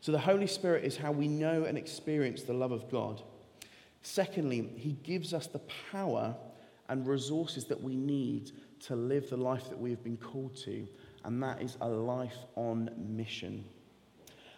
So 0.00 0.12
the 0.12 0.18
Holy 0.18 0.46
Spirit 0.46 0.84
is 0.84 0.96
how 0.96 1.12
we 1.12 1.28
know 1.28 1.64
and 1.64 1.76
experience 1.76 2.42
the 2.42 2.52
love 2.52 2.72
of 2.72 2.90
God. 2.90 3.22
Secondly, 4.02 4.70
He 4.76 4.92
gives 4.92 5.34
us 5.34 5.46
the 5.46 5.60
power 5.90 6.36
and 6.88 7.06
resources 7.06 7.64
that 7.66 7.82
we 7.82 7.96
need 7.96 8.52
to 8.80 8.96
live 8.96 9.28
the 9.28 9.36
life 9.36 9.68
that 9.68 9.78
we 9.78 9.90
have 9.90 10.04
been 10.04 10.16
called 10.16 10.56
to 10.56 10.86
and 11.24 11.42
that 11.42 11.60
is 11.60 11.76
a 11.80 11.88
life 11.88 12.36
on 12.56 12.90
mission. 12.96 13.64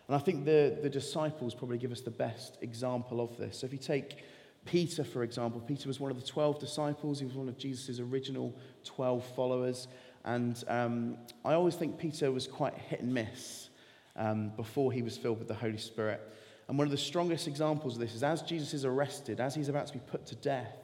And 0.06 0.16
I 0.16 0.18
think 0.18 0.44
the, 0.44 0.78
the 0.82 0.90
disciples 0.90 1.54
probably 1.54 1.78
give 1.78 1.92
us 1.92 2.00
the 2.00 2.10
best 2.10 2.58
example 2.60 3.20
of 3.20 3.36
this. 3.36 3.58
So 3.58 3.66
if 3.66 3.72
you 3.72 3.78
take 3.78 4.18
Peter, 4.64 5.04
for 5.04 5.22
example, 5.22 5.60
Peter 5.60 5.88
was 5.88 6.00
one 6.00 6.10
of 6.10 6.20
the 6.20 6.26
12 6.26 6.58
disciples, 6.58 7.18
he 7.18 7.26
was 7.26 7.34
one 7.34 7.48
of 7.48 7.56
Jesus' 7.56 7.98
original 7.98 8.54
12 8.84 9.24
followers. 9.34 9.88
And 10.24 10.62
um, 10.68 11.16
I 11.44 11.54
always 11.54 11.76
think 11.76 11.98
Peter 11.98 12.30
was 12.30 12.46
quite 12.46 12.74
hit 12.74 13.00
and 13.00 13.14
miss 13.14 13.69
um, 14.20 14.52
before 14.56 14.92
he 14.92 15.02
was 15.02 15.16
filled 15.16 15.40
with 15.40 15.48
the 15.48 15.54
Holy 15.54 15.78
Spirit. 15.78 16.20
And 16.68 16.78
one 16.78 16.86
of 16.86 16.92
the 16.92 16.98
strongest 16.98 17.48
examples 17.48 17.94
of 17.94 18.00
this 18.00 18.14
is 18.14 18.22
as 18.22 18.42
Jesus 18.42 18.72
is 18.74 18.84
arrested, 18.84 19.40
as 19.40 19.56
he's 19.56 19.68
about 19.68 19.88
to 19.88 19.94
be 19.94 19.98
put 19.98 20.26
to 20.26 20.36
death, 20.36 20.76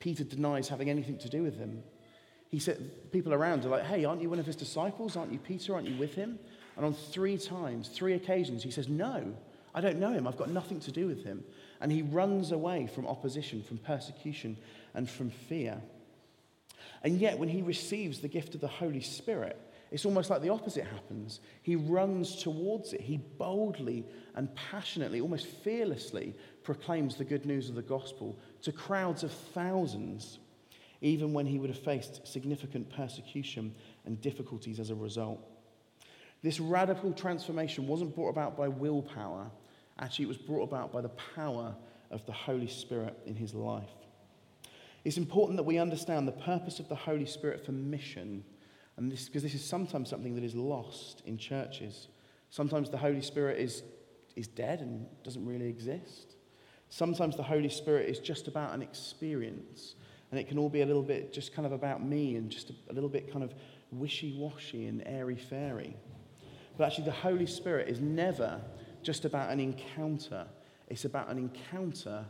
Peter 0.00 0.24
denies 0.24 0.66
having 0.68 0.90
anything 0.90 1.18
to 1.18 1.28
do 1.28 1.44
with 1.44 1.56
him 1.56 1.84
he 2.50 2.58
said, 2.58 3.12
people 3.12 3.32
around 3.32 3.64
are 3.64 3.68
like, 3.68 3.84
hey, 3.84 4.04
aren't 4.04 4.20
you 4.20 4.28
one 4.28 4.40
of 4.40 4.46
his 4.46 4.56
disciples? 4.56 5.16
Aren't 5.16 5.32
you 5.32 5.38
Peter? 5.38 5.74
Aren't 5.74 5.88
you 5.88 5.96
with 5.96 6.14
him? 6.14 6.38
And 6.76 6.84
on 6.84 6.94
three 6.94 7.38
times, 7.38 7.88
three 7.88 8.14
occasions, 8.14 8.64
he 8.64 8.72
says, 8.72 8.88
no, 8.88 9.32
I 9.72 9.80
don't 9.80 10.00
know 10.00 10.12
him. 10.12 10.26
I've 10.26 10.36
got 10.36 10.50
nothing 10.50 10.80
to 10.80 10.90
do 10.90 11.06
with 11.06 11.24
him. 11.24 11.44
And 11.80 11.92
he 11.92 12.02
runs 12.02 12.50
away 12.50 12.88
from 12.92 13.06
opposition, 13.06 13.62
from 13.62 13.78
persecution, 13.78 14.56
and 14.94 15.08
from 15.08 15.30
fear. 15.30 15.80
And 17.04 17.20
yet, 17.20 17.38
when 17.38 17.48
he 17.48 17.62
receives 17.62 18.18
the 18.18 18.28
gift 18.28 18.56
of 18.56 18.60
the 18.60 18.68
Holy 18.68 19.00
Spirit, 19.00 19.56
it's 19.90 20.04
almost 20.04 20.30
like 20.30 20.40
the 20.40 20.50
opposite 20.50 20.84
happens. 20.84 21.40
He 21.62 21.74
runs 21.74 22.42
towards 22.42 22.92
it. 22.92 23.00
He 23.00 23.16
boldly 23.16 24.06
and 24.36 24.54
passionately, 24.54 25.20
almost 25.20 25.46
fearlessly, 25.46 26.34
proclaims 26.62 27.16
the 27.16 27.24
good 27.24 27.44
news 27.44 27.68
of 27.68 27.74
the 27.74 27.82
gospel 27.82 28.38
to 28.62 28.70
crowds 28.70 29.24
of 29.24 29.32
thousands 29.32 30.38
even 31.00 31.32
when 31.32 31.46
he 31.46 31.58
would 31.58 31.70
have 31.70 31.78
faced 31.78 32.26
significant 32.26 32.90
persecution 32.90 33.74
and 34.04 34.20
difficulties 34.20 34.78
as 34.78 34.90
a 34.90 34.94
result. 34.94 35.40
This 36.42 36.60
radical 36.60 37.12
transformation 37.12 37.86
wasn't 37.86 38.14
brought 38.14 38.30
about 38.30 38.56
by 38.56 38.68
willpower, 38.68 39.50
actually, 39.98 40.26
it 40.26 40.28
was 40.28 40.38
brought 40.38 40.62
about 40.62 40.92
by 40.92 41.00
the 41.00 41.10
power 41.34 41.74
of 42.10 42.24
the 42.26 42.32
Holy 42.32 42.66
Spirit 42.66 43.18
in 43.26 43.34
his 43.34 43.54
life. 43.54 43.88
It's 45.04 45.16
important 45.16 45.56
that 45.56 45.64
we 45.64 45.78
understand 45.78 46.28
the 46.28 46.32
purpose 46.32 46.80
of 46.80 46.88
the 46.88 46.94
Holy 46.94 47.26
Spirit 47.26 47.64
for 47.64 47.72
mission, 47.72 48.44
and 49.00 49.10
this, 49.10 49.24
because 49.24 49.42
this 49.42 49.54
is 49.54 49.64
sometimes 49.64 50.10
something 50.10 50.34
that 50.34 50.44
is 50.44 50.54
lost 50.54 51.22
in 51.24 51.38
churches. 51.38 52.08
Sometimes 52.50 52.90
the 52.90 52.98
Holy 52.98 53.22
Spirit 53.22 53.58
is, 53.58 53.82
is 54.36 54.46
dead 54.46 54.80
and 54.80 55.06
doesn't 55.24 55.44
really 55.44 55.68
exist. 55.68 56.36
Sometimes 56.90 57.34
the 57.34 57.42
Holy 57.42 57.70
Spirit 57.70 58.10
is 58.10 58.18
just 58.18 58.46
about 58.46 58.74
an 58.74 58.82
experience 58.82 59.94
and 60.30 60.38
it 60.38 60.48
can 60.48 60.58
all 60.58 60.68
be 60.68 60.82
a 60.82 60.86
little 60.86 61.02
bit 61.02 61.32
just 61.32 61.54
kind 61.54 61.64
of 61.64 61.72
about 61.72 62.04
me 62.04 62.36
and 62.36 62.50
just 62.50 62.70
a, 62.70 62.74
a 62.90 62.92
little 62.92 63.08
bit 63.08 63.32
kind 63.32 63.42
of 63.42 63.54
wishy 63.90 64.36
washy 64.38 64.86
and 64.86 65.02
airy 65.06 65.36
fairy. 65.36 65.96
But 66.76 66.84
actually, 66.84 67.06
the 67.06 67.12
Holy 67.12 67.46
Spirit 67.46 67.88
is 67.88 68.00
never 68.00 68.60
just 69.02 69.24
about 69.24 69.50
an 69.50 69.60
encounter, 69.60 70.46
it's 70.88 71.06
about 71.06 71.30
an 71.30 71.38
encounter 71.38 72.26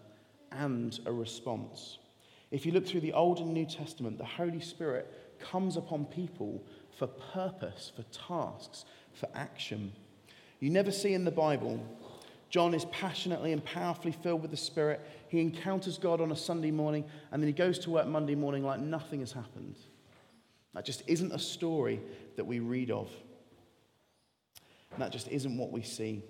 and 0.53 0.99
a 1.05 1.13
response. 1.13 1.99
If 2.53 2.65
you 2.65 2.73
look 2.73 2.87
through 2.87 3.01
the 3.01 3.13
Old 3.13 3.41
and 3.41 3.53
New 3.53 3.67
Testament, 3.67 4.19
the 4.19 4.25
Holy 4.25 4.61
Spirit 4.61 5.13
comes 5.41 5.77
upon 5.77 6.05
people 6.07 6.63
for 6.99 7.07
purpose, 7.07 7.93
for 7.95 8.03
tasks, 8.05 8.85
for 9.13 9.29
action. 9.35 9.93
You 10.61 10.71
never 10.71 10.91
see 10.91 11.15
in 11.15 11.25
the 11.25 11.31
Bible 11.31 11.81
John 12.51 12.75
is 12.75 12.85
passionately 12.87 13.53
and 13.53 13.65
powerfully 13.65 14.11
filled 14.11 14.43
with 14.43 14.51
the 14.51 14.57
Spirit. 14.57 15.01
He 15.29 15.41
encounters 15.41 15.99
God 15.99 16.21
on 16.21 16.33
a 16.33 16.37
Sunday 16.37 16.73
morning, 16.73 17.05
and 17.31 17.41
then 17.41 17.47
he 17.47 17.53
goes 17.53 17.79
to 17.81 17.91
work 17.91 18.09
Monday 18.09 18.35
morning 18.35 18.65
like 18.65 18.81
nothing 18.81 19.21
has 19.21 19.31
happened. 19.31 19.77
That 20.75 20.85
just 20.85 21.05
isn't 21.07 21.33
a 21.33 21.39
story 21.39 22.01
that 22.37 22.45
we 22.45 22.59
read 22.59 22.91
of. 22.91 23.09
That 24.99 25.13
just 25.13 25.29
isn't 25.29 25.57
what 25.57 25.71
we 25.71 25.83
see. 25.83 26.23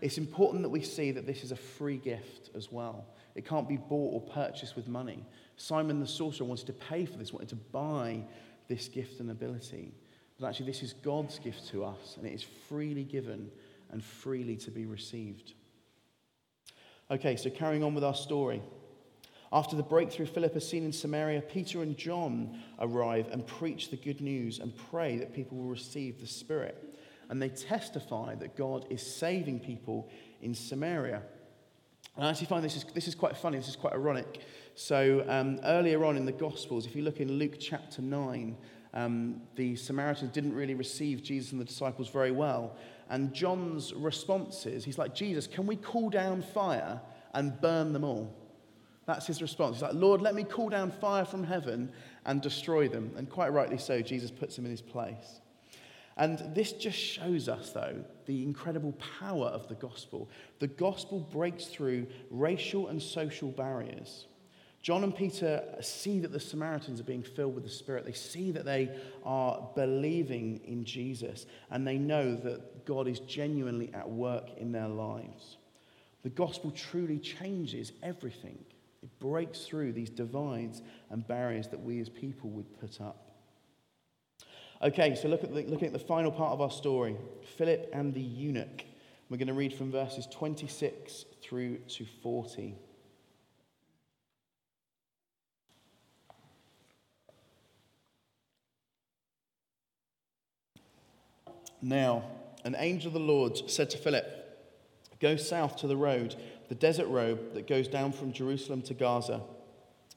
It's 0.00 0.16
important 0.16 0.62
that 0.62 0.70
we 0.70 0.80
see 0.80 1.10
that 1.10 1.26
this 1.26 1.44
is 1.44 1.52
a 1.52 1.56
free 1.56 1.98
gift 1.98 2.50
as 2.54 2.72
well. 2.72 3.04
It 3.34 3.46
can't 3.46 3.68
be 3.68 3.76
bought 3.76 4.14
or 4.14 4.20
purchased 4.20 4.76
with 4.76 4.88
money. 4.88 5.24
Simon 5.58 6.00
the 6.00 6.06
sorcerer 6.06 6.46
wanted 6.46 6.66
to 6.66 6.72
pay 6.72 7.04
for 7.04 7.18
this, 7.18 7.32
wanted 7.32 7.48
to 7.50 7.56
buy 7.56 8.22
this 8.68 8.88
gift 8.88 9.20
and 9.20 9.30
ability. 9.30 9.92
But 10.38 10.46
actually, 10.46 10.66
this 10.66 10.82
is 10.82 10.92
God's 10.92 11.38
gift 11.40 11.68
to 11.68 11.84
us, 11.84 12.16
and 12.16 12.24
it 12.26 12.32
is 12.32 12.44
freely 12.68 13.02
given 13.02 13.50
and 13.90 14.02
freely 14.02 14.56
to 14.56 14.70
be 14.70 14.86
received. 14.86 15.54
Okay, 17.10 17.36
so 17.36 17.50
carrying 17.50 17.82
on 17.82 17.94
with 17.94 18.04
our 18.04 18.14
story. 18.14 18.62
After 19.52 19.74
the 19.74 19.82
breakthrough 19.82 20.26
Philip 20.26 20.54
has 20.54 20.68
seen 20.68 20.84
in 20.84 20.92
Samaria, 20.92 21.40
Peter 21.40 21.82
and 21.82 21.96
John 21.96 22.60
arrive 22.78 23.28
and 23.32 23.46
preach 23.46 23.90
the 23.90 23.96
good 23.96 24.20
news 24.20 24.60
and 24.60 24.76
pray 24.90 25.16
that 25.16 25.34
people 25.34 25.58
will 25.58 25.64
receive 25.64 26.20
the 26.20 26.26
Spirit. 26.26 26.84
And 27.30 27.42
they 27.42 27.48
testify 27.48 28.36
that 28.36 28.56
God 28.56 28.86
is 28.90 29.04
saving 29.04 29.60
people 29.60 30.08
in 30.40 30.54
Samaria. 30.54 31.22
And 32.18 32.26
I 32.26 32.30
actually 32.30 32.48
find 32.48 32.64
this 32.64 32.74
is, 32.74 32.84
this 32.94 33.06
is 33.06 33.14
quite 33.14 33.36
funny, 33.36 33.58
this 33.58 33.68
is 33.68 33.76
quite 33.76 33.92
ironic. 33.92 34.40
So, 34.74 35.24
um, 35.28 35.60
earlier 35.62 36.04
on 36.04 36.16
in 36.16 36.26
the 36.26 36.32
Gospels, 36.32 36.84
if 36.84 36.96
you 36.96 37.02
look 37.02 37.20
in 37.20 37.30
Luke 37.38 37.54
chapter 37.60 38.02
9, 38.02 38.56
um, 38.92 39.40
the 39.54 39.76
Samaritans 39.76 40.32
didn't 40.32 40.52
really 40.52 40.74
receive 40.74 41.22
Jesus 41.22 41.52
and 41.52 41.60
the 41.60 41.64
disciples 41.64 42.08
very 42.08 42.32
well. 42.32 42.76
And 43.08 43.32
John's 43.32 43.94
response 43.94 44.66
is, 44.66 44.84
he's 44.84 44.98
like, 44.98 45.14
Jesus, 45.14 45.46
can 45.46 45.64
we 45.64 45.76
call 45.76 46.10
down 46.10 46.42
fire 46.42 47.00
and 47.34 47.58
burn 47.60 47.92
them 47.92 48.02
all? 48.02 48.34
That's 49.06 49.28
his 49.28 49.40
response. 49.40 49.76
He's 49.76 49.82
like, 49.82 49.94
Lord, 49.94 50.20
let 50.20 50.34
me 50.34 50.42
call 50.42 50.70
down 50.70 50.90
fire 50.90 51.24
from 51.24 51.44
heaven 51.44 51.92
and 52.26 52.42
destroy 52.42 52.88
them. 52.88 53.12
And 53.16 53.30
quite 53.30 53.52
rightly 53.52 53.78
so, 53.78 54.02
Jesus 54.02 54.32
puts 54.32 54.58
him 54.58 54.64
in 54.64 54.72
his 54.72 54.82
place. 54.82 55.40
And 56.16 56.52
this 56.52 56.72
just 56.72 56.98
shows 56.98 57.48
us, 57.48 57.70
though, 57.70 58.04
the 58.28 58.42
incredible 58.44 58.92
power 59.18 59.46
of 59.46 59.66
the 59.68 59.74
gospel. 59.74 60.28
The 60.58 60.66
gospel 60.66 61.18
breaks 61.18 61.64
through 61.64 62.06
racial 62.30 62.88
and 62.88 63.02
social 63.02 63.50
barriers. 63.50 64.26
John 64.82 65.02
and 65.02 65.16
Peter 65.16 65.64
see 65.80 66.20
that 66.20 66.30
the 66.30 66.38
Samaritans 66.38 67.00
are 67.00 67.04
being 67.04 67.22
filled 67.22 67.54
with 67.54 67.64
the 67.64 67.70
Spirit. 67.70 68.04
They 68.04 68.12
see 68.12 68.50
that 68.50 68.66
they 68.66 68.94
are 69.24 69.70
believing 69.74 70.60
in 70.66 70.84
Jesus, 70.84 71.46
and 71.70 71.86
they 71.86 71.96
know 71.96 72.36
that 72.36 72.84
God 72.84 73.08
is 73.08 73.20
genuinely 73.20 73.90
at 73.94 74.08
work 74.08 74.50
in 74.58 74.72
their 74.72 74.88
lives. 74.88 75.56
The 76.22 76.28
gospel 76.28 76.70
truly 76.70 77.18
changes 77.18 77.92
everything, 78.02 78.58
it 79.02 79.18
breaks 79.20 79.60
through 79.60 79.92
these 79.94 80.10
divides 80.10 80.82
and 81.08 81.26
barriers 81.26 81.68
that 81.68 81.80
we 81.80 81.98
as 82.00 82.10
people 82.10 82.50
would 82.50 82.78
put 82.78 83.00
up. 83.00 83.27
Okay, 84.80 85.16
so 85.16 85.26
look 85.26 85.42
at 85.42 85.52
the, 85.52 85.62
looking 85.62 85.88
at 85.88 85.92
the 85.92 85.98
final 85.98 86.30
part 86.30 86.52
of 86.52 86.60
our 86.60 86.70
story 86.70 87.16
Philip 87.56 87.90
and 87.92 88.14
the 88.14 88.20
eunuch. 88.20 88.84
We're 89.28 89.36
going 89.36 89.48
to 89.48 89.54
read 89.54 89.74
from 89.74 89.90
verses 89.90 90.26
26 90.30 91.24
through 91.42 91.78
to 91.78 92.06
40. 92.22 92.76
Now, 101.82 102.22
an 102.64 102.76
angel 102.78 103.08
of 103.08 103.14
the 103.14 103.20
Lord 103.20 103.68
said 103.68 103.90
to 103.90 103.98
Philip, 103.98 104.26
Go 105.20 105.34
south 105.36 105.76
to 105.78 105.88
the 105.88 105.96
road, 105.96 106.36
the 106.68 106.74
desert 106.76 107.08
road 107.08 107.54
that 107.54 107.66
goes 107.66 107.88
down 107.88 108.12
from 108.12 108.32
Jerusalem 108.32 108.82
to 108.82 108.94
Gaza. 108.94 109.40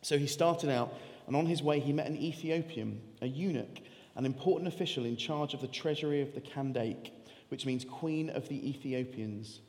So 0.04 0.20
he 0.20 0.28
started 0.28 0.70
out, 0.70 0.94
and 1.26 1.36
on 1.36 1.48
his 1.48 1.64
way 1.64 1.80
he 1.80 1.92
met 1.92 2.08
an 2.08 2.18
Ethiopian, 2.18 3.02
a 3.22 3.28
eunuch 3.28 3.82
an 4.22 4.28
important 4.28 4.68
official 4.68 5.04
in 5.04 5.18
charge 5.18 5.56
of 5.56 5.62
the 5.62 5.68
treasury 5.68 6.22
of 6.22 6.36
the 6.36 6.42
Kandake, 6.42 7.10
which 7.50 7.66
means 7.66 7.84
Queen 7.84 8.30
of 8.30 8.48
the 8.50 8.70
Ethiopians. 8.70 9.62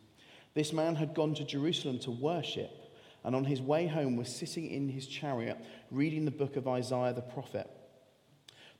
This 0.53 0.75
man 0.75 0.95
had 0.95 1.15
gone 1.15 1.35
to 1.37 1.45
Jerusalem 1.45 1.99
to 2.01 2.11
worship, 2.11 2.71
and 3.25 3.35
on 3.35 3.47
his 3.47 3.62
way 3.62 3.87
home 3.87 4.15
was 4.15 4.29
sitting 4.29 4.71
in 4.71 4.91
his 4.91 5.07
chariot 5.07 5.57
reading 5.91 6.27
the 6.27 6.31
book 6.31 6.57
of 6.57 6.69
Isaiah 6.69 7.15
the 7.15 7.23
prophet. 7.23 7.67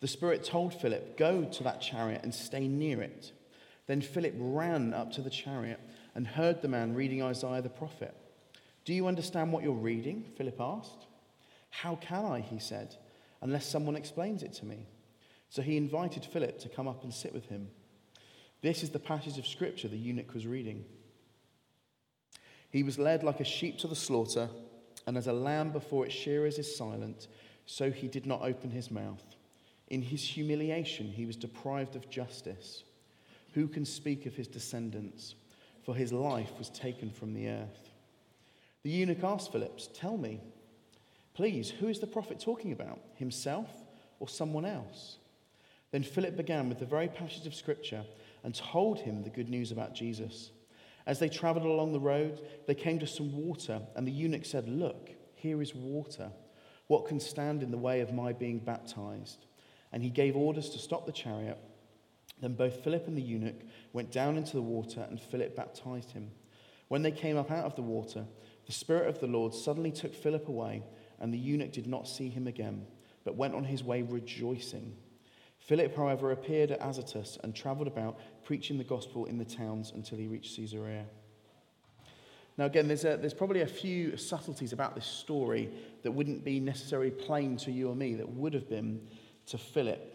The 0.01 0.09
Spirit 0.09 0.45
told 0.45 0.75
Philip, 0.75 1.17
Go 1.17 1.45
to 1.45 1.65
that 1.65 1.81
chariot 1.81 2.21
and 2.23 2.35
stay 2.35 2.69
near 2.69 3.01
it. 3.01 3.33
Then 3.87 4.03
Philip 4.03 4.35
ran 4.37 4.93
up 4.93 5.11
to 5.13 5.23
the 5.23 5.31
chariot 5.31 5.81
and 6.15 6.27
heard 6.27 6.61
the 6.61 6.69
man 6.69 6.95
reading 6.95 7.23
Isaiah 7.23 7.63
the 7.63 7.71
prophet. 7.71 8.15
Do 8.85 8.93
you 8.93 9.07
understand 9.07 9.55
what 9.55 9.63
you're 9.63 9.73
reading? 9.73 10.33
Philip 10.37 10.61
asked. 10.61 11.07
How 11.71 11.97
can 11.97 12.27
I, 12.27 12.41
he 12.41 12.59
said, 12.59 12.95
unless 13.41 13.65
someone 13.65 13.97
explains 13.97 14.43
it 14.43 14.53
to 14.55 14.67
me? 14.67 14.87
So 15.53 15.61
he 15.61 15.77
invited 15.77 16.25
Philip 16.25 16.59
to 16.61 16.71
come 16.71 16.89
up 16.89 17.05
and 17.05 17.13
sit 17.13 17.35
with 17.35 17.51
him. 17.51 17.69
This 18.63 18.83
is 18.83 18.89
the 18.89 18.99
passage 18.99 19.37
of 19.37 19.47
scripture 19.47 19.87
the 19.87 19.99
eunuch 19.99 20.33
was 20.33 20.47
reading. 20.47 20.87
He 22.71 22.83
was 22.83 22.99
led 22.99 23.23
like 23.23 23.39
a 23.39 23.45
sheep 23.45 23.77
to 23.81 23.87
the 23.87 23.95
slaughter, 23.95 24.49
and 25.07 25.19
as 25.19 25.27
a 25.27 25.33
lamb 25.35 25.71
before 25.71 26.07
its 26.07 26.15
shearers 26.15 26.59
is 26.59 26.75
silent, 26.75 27.29
so 27.67 27.91
he 27.91 28.09
did 28.09 28.25
not 28.25 28.41
open 28.41 28.71
his 28.71 28.91
mouth. 28.91 29.23
In 29.89 30.01
his 30.01 30.25
humiliation, 30.25 31.09
he 31.09 31.27
was 31.27 31.37
deprived 31.37 31.97
of 31.97 32.09
justice. 32.09 32.85
Who 33.53 33.69
can 33.69 33.85
speak 33.85 34.25
of 34.25 34.35
his 34.35 34.49
descendants? 34.49 35.35
For 35.83 35.95
his 35.95 36.15
life 36.15 36.53
was 36.57 36.71
taken 36.71 37.11
from 37.11 37.35
the 37.35 37.49
earth. 37.49 37.91
The 38.85 38.91
eunuch 38.91 39.23
asked 39.23 39.53
Philip, 39.53 39.79
Tell 39.93 40.17
me, 40.17 40.41
please, 41.35 41.69
who 41.69 41.89
is 41.89 41.99
the 41.99 42.07
prophet 42.07 42.41
talking 42.41 42.73
about? 42.73 43.01
Himself 43.17 43.69
or 44.19 44.31
someone 44.31 44.65
else? 44.65 45.19
Then 45.93 46.03
Philip 46.03 46.37
began 46.37 46.69
with 46.69 46.79
the 46.79 46.87
very 46.87 47.09
passage 47.09 47.47
of 47.47 47.55
Scripture 47.55 48.05
and 48.43 48.55
told 48.55 48.99
him 48.99 49.23
the 49.23 49.31
good 49.31 49.49
news 49.49 49.71
about 49.71 49.95
Jesus. 49.95 50.51
As 51.07 51.19
they 51.19 51.29
traveled 51.29 51.67
along 51.67 51.93
the 51.93 52.01
road, 52.01 52.41
they 52.67 52.75
came 52.75 52.99
to 52.99 53.07
some 53.07 53.33
water, 53.33 53.81
and 53.95 54.07
the 54.07 54.13
eunuch 54.13 54.47
said, 54.47 54.69
Look, 54.69 55.11
here 55.35 55.61
is 55.61 55.75
water. 55.75 56.31
What 56.87 57.07
can 57.07 57.21
stand 57.21 57.63
in 57.63 57.71
the 57.71 57.79
way 57.79 58.01
of 58.01 58.13
my 58.13 58.33
being 58.33 58.59
baptized? 58.59 59.47
And 59.93 60.03
he 60.03 60.11
gave 60.11 60.37
orders 60.37 60.71
to 60.71 60.79
stop 60.79 61.07
the 61.07 61.13
chariot. 61.13 61.59
Then 62.41 62.55
both 62.55 62.83
Philip 62.83 63.07
and 63.07 63.17
the 63.17 63.23
eunuch 63.23 63.61
went 63.93 64.11
down 64.11 64.37
into 64.37 64.53
the 64.53 64.63
water, 64.63 65.07
and 65.09 65.21
Philip 65.21 65.55
baptized 65.55 66.13
him. 66.13 66.31
When 66.89 67.03
they 67.03 67.13
came 67.13 67.37
up 67.37 67.51
out 67.51 67.65
of 67.65 67.77
the 67.77 67.83
water, 67.83 68.25
the 68.67 68.73
Spirit 68.73 69.09
of 69.09 69.21
the 69.21 69.27
Lord 69.27 69.55
suddenly 69.55 69.93
took 69.93 70.15
Philip 70.15 70.49
away, 70.49 70.83
and 71.21 71.33
the 71.33 71.39
eunuch 71.39 71.73
did 71.73 71.87
not 71.87 72.09
see 72.09 72.29
him 72.29 72.47
again, 72.47 72.87
but 73.25 73.37
went 73.37 73.55
on 73.55 73.65
his 73.65 73.85
way 73.85 74.03
rejoicing. 74.03 74.97
Philip, 75.67 75.97
however, 75.97 76.33
appeared 76.33 76.73
at 76.73 76.81
Azotus 76.81 77.39
and 77.45 77.55
traveled 77.55 77.87
about 77.87 78.19
preaching 78.45 78.79
the 78.79 78.85
gospel 78.85 79.27
in 79.27 79.39
the 79.39 79.45
towns 79.45 79.93
until 79.95 80.19
he 80.19 80.27
reached 80.27 80.57
Caesarea. 80.57 81.05
Now, 82.59 82.65
again, 82.65 82.89
there's, 82.89 83.05
a, 83.05 83.17
there's 83.17 83.33
probably 83.33 83.61
a 83.61 83.67
few 83.67 84.17
subtleties 84.17 84.73
about 84.73 84.97
this 84.97 85.07
story 85.07 85.71
that 86.03 86.11
wouldn't 86.11 86.45
be 86.45 86.59
necessarily 86.59 87.11
plain 87.11 87.57
to 87.59 87.71
you 87.71 87.89
or 87.89 87.95
me, 87.95 88.15
that 88.15 88.29
would 88.29 88.55
have 88.55 88.69
been 88.69 89.07
to 89.47 89.57
Philip. 89.57 90.09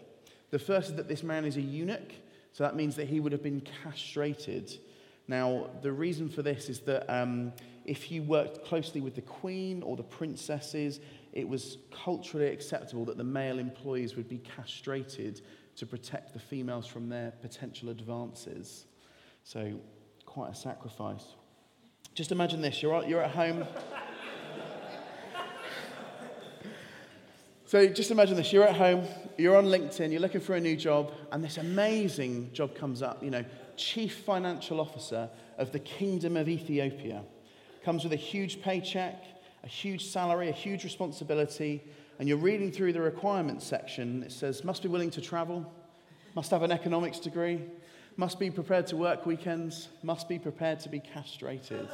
The 0.50 0.58
first 0.58 0.90
is 0.90 0.96
that 0.96 1.08
this 1.08 1.22
man 1.22 1.46
is 1.46 1.56
a 1.56 1.62
eunuch, 1.62 2.12
so 2.52 2.64
that 2.64 2.76
means 2.76 2.94
that 2.96 3.08
he 3.08 3.18
would 3.18 3.32
have 3.32 3.42
been 3.42 3.66
castrated. 3.82 4.78
Now, 5.28 5.70
the 5.82 5.92
reason 5.92 6.28
for 6.28 6.42
this 6.42 6.68
is 6.68 6.80
that 6.80 7.10
um, 7.10 7.52
if 7.86 8.12
you 8.12 8.22
worked 8.22 8.66
closely 8.66 9.00
with 9.00 9.14
the 9.14 9.22
queen 9.22 9.82
or 9.82 9.96
the 9.96 10.02
princesses, 10.02 11.00
it 11.38 11.48
was 11.48 11.78
culturally 11.92 12.48
acceptable 12.48 13.04
that 13.04 13.16
the 13.16 13.22
male 13.22 13.60
employees 13.60 14.16
would 14.16 14.28
be 14.28 14.38
castrated 14.38 15.40
to 15.76 15.86
protect 15.86 16.32
the 16.32 16.40
females 16.40 16.84
from 16.84 17.08
their 17.08 17.30
potential 17.40 17.90
advances. 17.90 18.86
So, 19.44 19.78
quite 20.26 20.50
a 20.50 20.54
sacrifice. 20.54 21.36
Just 22.12 22.32
imagine 22.32 22.60
this 22.60 22.82
you're, 22.82 23.04
you're 23.04 23.22
at 23.22 23.30
home. 23.30 23.64
so, 27.66 27.86
just 27.86 28.10
imagine 28.10 28.34
this 28.34 28.52
you're 28.52 28.66
at 28.66 28.74
home, 28.74 29.04
you're 29.36 29.56
on 29.56 29.66
LinkedIn, 29.66 30.10
you're 30.10 30.20
looking 30.20 30.40
for 30.40 30.56
a 30.56 30.60
new 30.60 30.74
job, 30.74 31.12
and 31.30 31.44
this 31.44 31.56
amazing 31.56 32.52
job 32.52 32.74
comes 32.74 33.00
up, 33.00 33.22
you 33.22 33.30
know, 33.30 33.44
Chief 33.76 34.16
Financial 34.26 34.80
Officer 34.80 35.30
of 35.56 35.70
the 35.70 35.78
Kingdom 35.78 36.36
of 36.36 36.48
Ethiopia. 36.48 37.22
Comes 37.84 38.02
with 38.02 38.12
a 38.12 38.16
huge 38.16 38.60
paycheck 38.60 39.37
a 39.64 39.66
huge 39.68 40.06
salary, 40.06 40.48
a 40.48 40.52
huge 40.52 40.84
responsibility, 40.84 41.82
and 42.18 42.28
you're 42.28 42.38
reading 42.38 42.72
through 42.72 42.92
the 42.92 43.00
requirements 43.00 43.66
section, 43.66 44.22
it 44.22 44.32
says, 44.32 44.64
must 44.64 44.82
be 44.82 44.88
willing 44.88 45.10
to 45.10 45.20
travel, 45.20 45.72
must 46.34 46.50
have 46.50 46.62
an 46.62 46.72
economics 46.72 47.18
degree, 47.18 47.60
must 48.16 48.38
be 48.38 48.50
prepared 48.50 48.86
to 48.88 48.96
work 48.96 49.26
weekends, 49.26 49.88
must 50.02 50.28
be 50.28 50.38
prepared 50.38 50.80
to 50.80 50.88
be 50.88 51.00
castrated. 51.00 51.88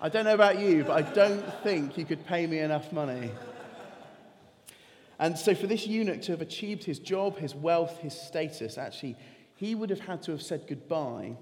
I 0.00 0.08
don't 0.08 0.24
know 0.24 0.34
about 0.34 0.58
you, 0.58 0.84
but 0.84 0.92
I 0.92 1.02
don't 1.02 1.44
think 1.62 1.96
you 1.96 2.04
could 2.04 2.26
pay 2.26 2.46
me 2.46 2.58
enough 2.58 2.92
money. 2.92 3.30
And 5.18 5.38
so, 5.38 5.54
for 5.54 5.66
this 5.66 5.86
eunuch 5.86 6.22
to 6.22 6.32
have 6.32 6.42
achieved 6.42 6.84
his 6.84 6.98
job, 6.98 7.38
his 7.38 7.54
wealth, 7.54 7.98
his 8.00 8.12
status, 8.12 8.76
actually, 8.76 9.16
he 9.54 9.74
would 9.74 9.88
have 9.88 10.00
had 10.00 10.22
to 10.24 10.32
have 10.32 10.42
said 10.42 10.66
goodbye 10.66 11.36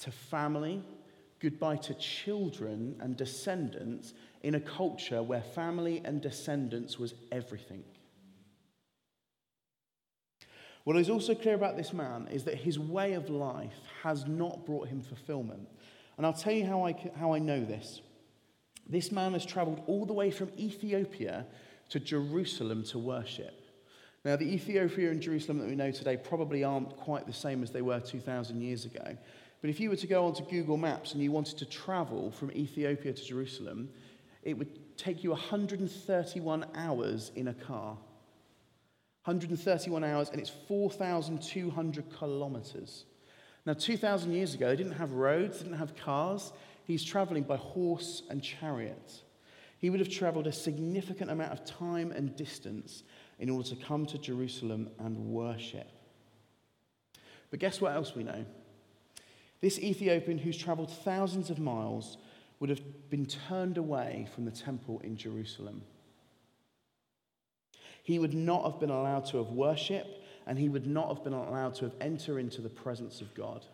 to 0.00 0.10
family, 0.10 0.82
goodbye 1.40 1.76
to 1.76 1.94
children 1.94 2.96
and 3.00 3.16
descendants 3.16 4.12
in 4.44 4.54
a 4.54 4.60
culture 4.60 5.22
where 5.22 5.40
family 5.40 6.02
and 6.04 6.20
descendants 6.20 6.98
was 6.98 7.14
everything. 7.32 7.82
What 10.84 10.96
is 10.98 11.08
also 11.08 11.34
clear 11.34 11.54
about 11.54 11.78
this 11.78 11.94
man 11.94 12.28
is 12.30 12.44
that 12.44 12.56
his 12.56 12.78
way 12.78 13.14
of 13.14 13.30
life 13.30 13.80
has 14.02 14.26
not 14.26 14.66
brought 14.66 14.88
him 14.88 15.00
fulfillment. 15.00 15.66
And 16.18 16.26
I'll 16.26 16.34
tell 16.34 16.52
you 16.52 16.66
how 16.66 16.84
I, 16.84 16.94
how 17.18 17.32
I 17.32 17.38
know 17.38 17.64
this. 17.64 18.02
This 18.86 19.10
man 19.10 19.32
has 19.32 19.46
traveled 19.46 19.82
all 19.86 20.04
the 20.04 20.12
way 20.12 20.30
from 20.30 20.50
Ethiopia 20.58 21.46
to 21.88 21.98
Jerusalem 21.98 22.84
to 22.84 22.98
worship. 22.98 23.58
Now, 24.26 24.36
the 24.36 24.44
Ethiopia 24.44 25.10
and 25.10 25.22
Jerusalem 25.22 25.58
that 25.60 25.68
we 25.68 25.74
know 25.74 25.90
today 25.90 26.18
probably 26.18 26.64
aren't 26.64 26.94
quite 26.98 27.26
the 27.26 27.32
same 27.32 27.62
as 27.62 27.70
they 27.70 27.82
were 27.82 27.98
2,000 27.98 28.60
years 28.60 28.84
ago. 28.84 29.16
But 29.62 29.70
if 29.70 29.80
you 29.80 29.88
were 29.88 29.96
to 29.96 30.06
go 30.06 30.26
onto 30.26 30.44
Google 30.44 30.76
Maps 30.76 31.14
and 31.14 31.22
you 31.22 31.32
wanted 31.32 31.56
to 31.58 31.64
travel 31.64 32.30
from 32.30 32.52
Ethiopia 32.52 33.14
to 33.14 33.24
Jerusalem, 33.24 33.88
it 34.44 34.56
would 34.56 34.96
take 34.96 35.24
you 35.24 35.30
131 35.30 36.66
hours 36.74 37.32
in 37.34 37.48
a 37.48 37.54
car. 37.54 37.96
131 39.24 40.04
hours, 40.04 40.28
and 40.28 40.38
it's 40.38 40.52
4,200 40.68 42.04
kilometers. 42.18 43.06
Now, 43.64 43.72
2,000 43.72 44.32
years 44.32 44.54
ago, 44.54 44.68
they 44.68 44.76
didn't 44.76 44.92
have 44.92 45.12
roads, 45.12 45.58
didn't 45.58 45.78
have 45.78 45.96
cars. 45.96 46.52
He's 46.84 47.02
traveling 47.02 47.44
by 47.44 47.56
horse 47.56 48.22
and 48.28 48.42
chariot. 48.42 49.22
He 49.78 49.88
would 49.88 50.00
have 50.00 50.10
traveled 50.10 50.46
a 50.46 50.52
significant 50.52 51.30
amount 51.30 51.52
of 51.52 51.64
time 51.64 52.12
and 52.12 52.36
distance 52.36 53.02
in 53.38 53.48
order 53.48 53.68
to 53.70 53.76
come 53.76 54.04
to 54.06 54.18
Jerusalem 54.18 54.90
and 54.98 55.16
worship. 55.16 55.88
But 57.50 57.60
guess 57.60 57.80
what 57.80 57.94
else 57.94 58.14
we 58.14 58.24
know? 58.24 58.44
This 59.62 59.78
Ethiopian 59.78 60.36
who's 60.36 60.58
traveled 60.58 60.90
thousands 60.90 61.48
of 61.48 61.58
miles 61.58 62.18
would 62.60 62.70
have 62.70 63.10
been 63.10 63.26
turned 63.26 63.78
away 63.78 64.28
from 64.34 64.44
the 64.44 64.50
temple 64.50 65.00
in 65.04 65.16
Jerusalem. 65.16 65.82
He 68.02 68.18
would 68.18 68.34
not 68.34 68.64
have 68.64 68.80
been 68.80 68.90
allowed 68.90 69.24
to 69.26 69.38
have 69.38 69.48
worship, 69.48 70.06
and 70.46 70.58
he 70.58 70.68
would 70.68 70.86
not 70.86 71.08
have 71.08 71.24
been 71.24 71.32
allowed 71.32 71.74
to 71.76 71.84
have 71.86 71.94
enter 72.00 72.38
into 72.38 72.60
the 72.60 72.68
presence 72.68 73.20
of 73.20 73.34
God. 73.34 73.64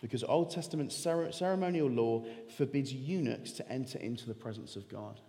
Because 0.00 0.24
Old 0.24 0.50
Testament 0.50 0.92
ceremonial 0.92 1.88
law 1.88 2.24
forbids 2.56 2.92
eunuchs 2.92 3.52
to 3.52 3.68
enter 3.68 3.98
into 3.98 4.26
the 4.26 4.34
presence 4.34 4.76
of 4.76 4.88
God. 4.88 5.20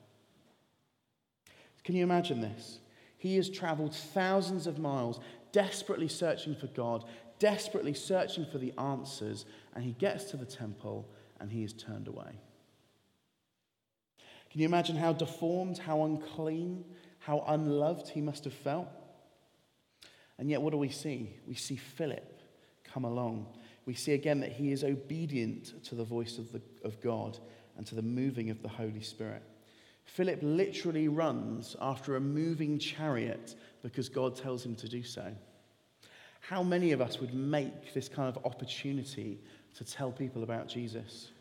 Can 1.84 1.96
you 1.96 2.04
imagine 2.04 2.42
this? 2.42 2.80
He 3.18 3.36
has 3.36 3.50
traveled 3.50 3.96
thousands 3.96 4.68
of 4.68 4.80
miles, 4.80 5.20
desperately 5.52 6.08
searching 6.08 6.56
for 6.56 6.68
God, 6.68 7.06
desperately 7.40 7.94
searching 7.94 8.46
for 8.46 8.58
the 8.58 8.74
answers, 8.78 9.46
and 9.76 9.84
he 9.84 9.94
gets 9.94 10.26
to 10.26 10.38
the 10.38 10.46
temple 10.46 11.08
and 11.40 11.52
he 11.52 11.64
is 11.64 11.74
turned 11.74 12.08
away. 12.08 12.40
Can 14.54 14.62
you 14.62 14.68
imagine 14.68 14.96
how 14.96 15.14
deformed, 15.14 15.80
how 15.80 16.04
unclean, 16.04 16.86
how 17.18 17.44
unloved 17.48 18.08
he 18.08 18.22
must 18.22 18.44
have 18.44 18.54
felt? 18.54 18.88
And 20.38 20.48
yet, 20.48 20.62
what 20.62 20.70
do 20.70 20.78
we 20.78 20.90
see? 20.90 21.32
We 21.48 21.56
see 21.56 21.76
Philip 21.76 22.40
come 22.84 23.04
along. 23.04 23.48
We 23.88 23.96
see 23.96 24.14
again 24.14 24.42
that 24.42 24.52
he 24.52 24.72
is 24.72 24.84
obedient 24.84 25.84
to 25.86 25.96
the 25.96 26.04
voice 26.04 26.38
of, 26.38 26.52
the, 26.52 26.62
of 26.84 27.02
God 27.02 27.40
and 27.78 27.88
to 27.88 27.96
the 27.96 28.04
moving 28.04 28.52
of 28.52 28.62
the 28.62 28.68
Holy 28.70 29.02
Spirit. 29.02 29.42
Philip 30.06 30.38
literally 30.44 31.08
runs 31.08 31.76
after 31.82 32.16
a 32.16 32.22
moving 32.22 32.78
chariot 32.78 33.56
because 33.82 34.08
God 34.08 34.36
tells 34.36 34.64
him 34.64 34.76
to 34.76 34.88
do 34.88 35.02
so. 35.02 35.34
How 36.42 36.62
many 36.62 36.92
of 36.92 37.02
us 37.02 37.20
would 37.20 37.34
make 37.34 37.96
this 37.96 38.08
kind 38.08 38.30
of 38.30 38.46
opportunity 38.46 39.42
to 39.78 39.84
tell 39.84 40.12
people 40.12 40.44
about 40.44 40.68
Jesus? 40.68 41.32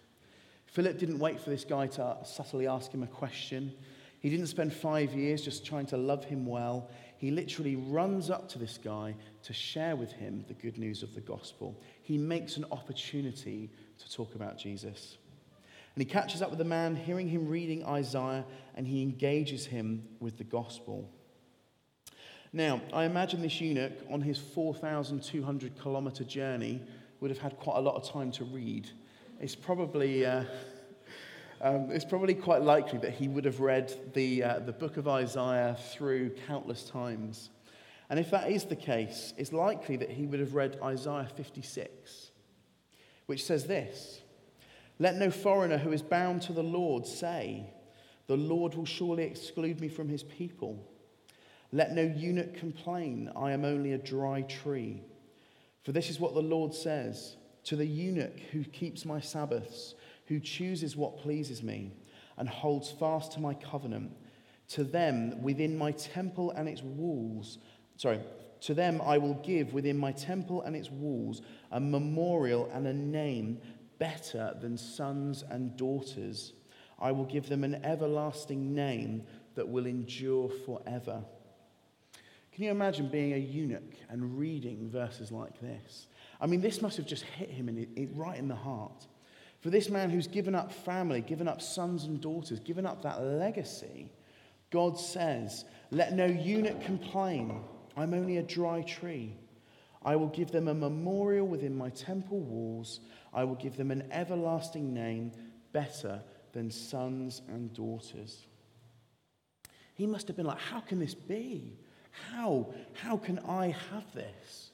Philip 0.72 0.98
didn't 0.98 1.18
wait 1.18 1.38
for 1.38 1.50
this 1.50 1.64
guy 1.64 1.87
to 1.87 2.16
subtly 2.24 2.66
ask 2.66 2.90
him 2.90 3.02
a 3.02 3.06
question. 3.06 3.74
He 4.20 4.30
didn't 4.30 4.46
spend 4.46 4.72
five 4.72 5.12
years 5.12 5.42
just 5.42 5.66
trying 5.66 5.85
to 5.87 5.98
love 5.98 6.24
him 6.24 6.46
well. 6.46 6.88
He 7.18 7.30
literally 7.30 7.76
runs 7.76 8.30
up 8.30 8.48
to 8.50 8.58
this 8.58 8.78
guy 8.82 9.14
to 9.42 9.52
share 9.52 9.96
with 9.96 10.12
him 10.12 10.46
the 10.48 10.54
good 10.54 10.78
news 10.78 11.02
of 11.02 11.14
the 11.14 11.20
gospel. 11.20 11.78
He 12.02 12.16
makes 12.16 12.56
an 12.56 12.64
opportunity 12.72 13.70
to 13.98 14.11
talk 14.11 14.35
about 14.35 14.56
Jesus. 14.56 15.18
And 15.94 16.02
he 16.02 16.11
catches 16.11 16.40
up 16.40 16.48
with 16.48 16.58
the 16.58 16.64
man, 16.64 16.96
hearing 16.96 17.28
him 17.28 17.48
reading 17.48 17.85
Isaiah, 17.85 18.46
and 18.74 18.87
he 18.87 19.02
engages 19.02 19.66
him 19.66 20.08
with 20.20 20.38
the 20.38 20.44
gospel. 20.44 21.11
Now, 22.50 22.80
I 22.94 23.04
imagine 23.04 23.42
this 23.42 23.61
eunuch 23.61 23.92
on 24.11 24.22
his 24.22 24.38
4,200 24.38 25.78
kilometer 25.78 26.24
journey 26.24 26.80
would 27.20 27.30
have 27.30 27.40
had 27.40 27.58
quite 27.58 27.76
a 27.76 27.82
lot 27.82 27.96
of 27.96 28.11
time 28.11 28.32
to 28.32 28.44
read 28.44 28.90
it's 29.42 29.57
probably, 29.57 30.24
uh, 30.24 30.44
um, 31.61 31.90
it's 31.90 32.05
probably 32.05 32.33
quite 32.33 32.62
likely 32.62 33.00
that 33.00 33.11
he 33.11 33.26
would 33.26 33.44
have 33.44 33.59
read 33.59 33.92
the, 34.14 34.44
uh, 34.44 34.59
the 34.61 34.72
book 34.72 34.96
of 34.96 35.09
Isaiah 35.09 35.76
through 35.90 36.31
countless 36.46 36.85
times. 36.85 37.50
And 38.09 38.20
if 38.20 38.31
that 38.31 38.52
is 38.52 38.66
the 38.66 38.76
case, 38.76 39.35
it's 39.37 39.52
likely 39.52 39.96
that 39.96 40.11
he 40.11 40.26
would 40.26 40.38
have 40.38 40.55
read 40.55 40.78
Isaiah 40.81 41.28
56, 41.35 42.31
which 43.26 43.44
says 43.44 43.66
this 43.66 44.20
Let 45.00 45.16
no 45.16 45.28
foreigner 45.28 45.78
who 45.78 45.90
is 45.90 46.02
bound 46.02 46.42
to 46.42 46.52
the 46.52 46.62
Lord 46.62 47.05
say, 47.05 47.74
The 48.28 48.37
Lord 48.37 48.76
will 48.76 48.87
surely 48.87 49.24
exclude 49.24 49.81
me 49.81 49.88
from 49.88 50.09
his 50.09 50.22
people. 50.22 50.88
Let 51.72 51.90
no 51.90 52.02
eunuch 52.02 52.55
complain, 52.55 53.33
I 53.35 53.50
am 53.50 53.64
only 53.64 53.92
a 53.92 53.98
dry 53.98 54.42
tree. 54.42 55.02
For 55.83 55.90
this 55.90 56.11
is 56.11 56.20
what 56.20 56.35
the 56.35 56.42
Lord 56.42 56.72
says 56.74 57.35
to 57.64 57.77
the 57.77 57.87
eunuch 57.87 58.38
who 58.53 58.64
keeps 58.64 59.05
my 59.05 59.20
Sabbaths, 59.20 59.94
who 60.27 60.40
chooses 60.40 60.96
what 60.96 61.18
pleases 61.18 61.62
me, 61.62 61.92
and 62.37 62.48
holds 62.48 62.90
fast 62.90 63.33
to 63.33 63.40
my 63.40 63.55
covenant. 63.55 64.12
To 64.68 64.85
them 64.85 65.42
within 65.42 65.77
my 65.77 65.92
temple 65.92 66.51
and 66.53 66.68
its 66.68 66.83
walls, 66.83 67.59
sorry, 67.96 68.20
to 68.62 68.75
them 68.75 69.01
I 69.05 69.18
will 69.18 69.35
give 69.35 69.72
within 69.72 69.98
my 69.98 70.12
temple 70.12 70.62
and 70.62 70.75
its 70.75 70.90
walls 70.90 71.42
a 71.70 71.81
memorial 71.81 72.70
and 72.72 72.87
a 72.87 72.92
name 72.92 73.61
better 73.98 74.57
than 74.61 74.77
sons 74.79 75.44
and 75.51 75.77
daughters. 75.77 76.53
I 76.98 77.12
will 77.12 77.25
give 77.25 77.48
them 77.48 77.64
an 77.64 77.85
everlasting 77.85 78.75
name 78.75 79.25
that 79.55 79.68
will 79.68 79.87
endure 79.87 80.48
forever. 80.64 81.22
Can 82.53 82.64
you 82.64 82.70
imagine 82.70 83.09
being 83.09 83.33
a 83.33 83.38
eunuch 83.38 83.94
and 84.09 84.38
reading 84.38 84.88
verses 84.90 85.33
like 85.33 85.61
this? 85.61 86.07
I 86.42 86.46
mean, 86.46 86.61
this 86.61 86.83
must 86.83 86.96
have 86.96 87.07
just 87.07 87.22
hit 87.22 87.48
him 87.48 87.68
in 87.68 87.78
it, 87.78 88.11
right 88.16 88.37
in 88.37 88.48
the 88.48 88.57
heart. 88.57 89.07
For 89.61 89.70
this 89.70 89.88
man 89.88 90.11
who's 90.11 90.26
given 90.26 90.57
up 90.57 90.72
family, 90.72 91.20
given 91.20 91.46
up 91.46 91.62
sons 91.62 92.02
and 92.02 92.20
daughters, 92.20 92.59
given 92.59 92.85
up 92.85 93.02
that 93.02 93.22
legacy, 93.22 94.11
God 94.70 94.98
says, 94.98 95.64
Let 95.92 96.14
no 96.14 96.24
eunuch 96.24 96.83
complain. 96.85 97.61
I'm 97.96 98.12
only 98.12 98.38
a 98.38 98.42
dry 98.42 98.83
tree. 98.83 99.37
I 100.05 100.16
will 100.16 100.28
give 100.28 100.50
them 100.50 100.66
a 100.66 100.74
memorial 100.74 101.46
within 101.46 101.76
my 101.76 101.90
temple 101.90 102.40
walls. 102.40 102.98
I 103.33 103.44
will 103.44 103.55
give 103.55 103.76
them 103.76 103.92
an 103.92 104.09
everlasting 104.11 104.92
name 104.92 105.31
better 105.72 106.20
than 106.52 106.72
sons 106.72 107.40
and 107.46 107.72
daughters. 107.72 108.48
He 109.94 110.09
must 110.09 110.26
have 110.26 110.37
been 110.37 110.46
like, 110.46 110.59
How 110.59 110.81
can 110.81 110.98
this 110.98 111.14
be? 111.14 111.78
How? 112.11 112.74
How 112.94 113.16
can 113.16 113.38
I 113.46 113.76
have 113.92 114.12
this? 114.12 114.71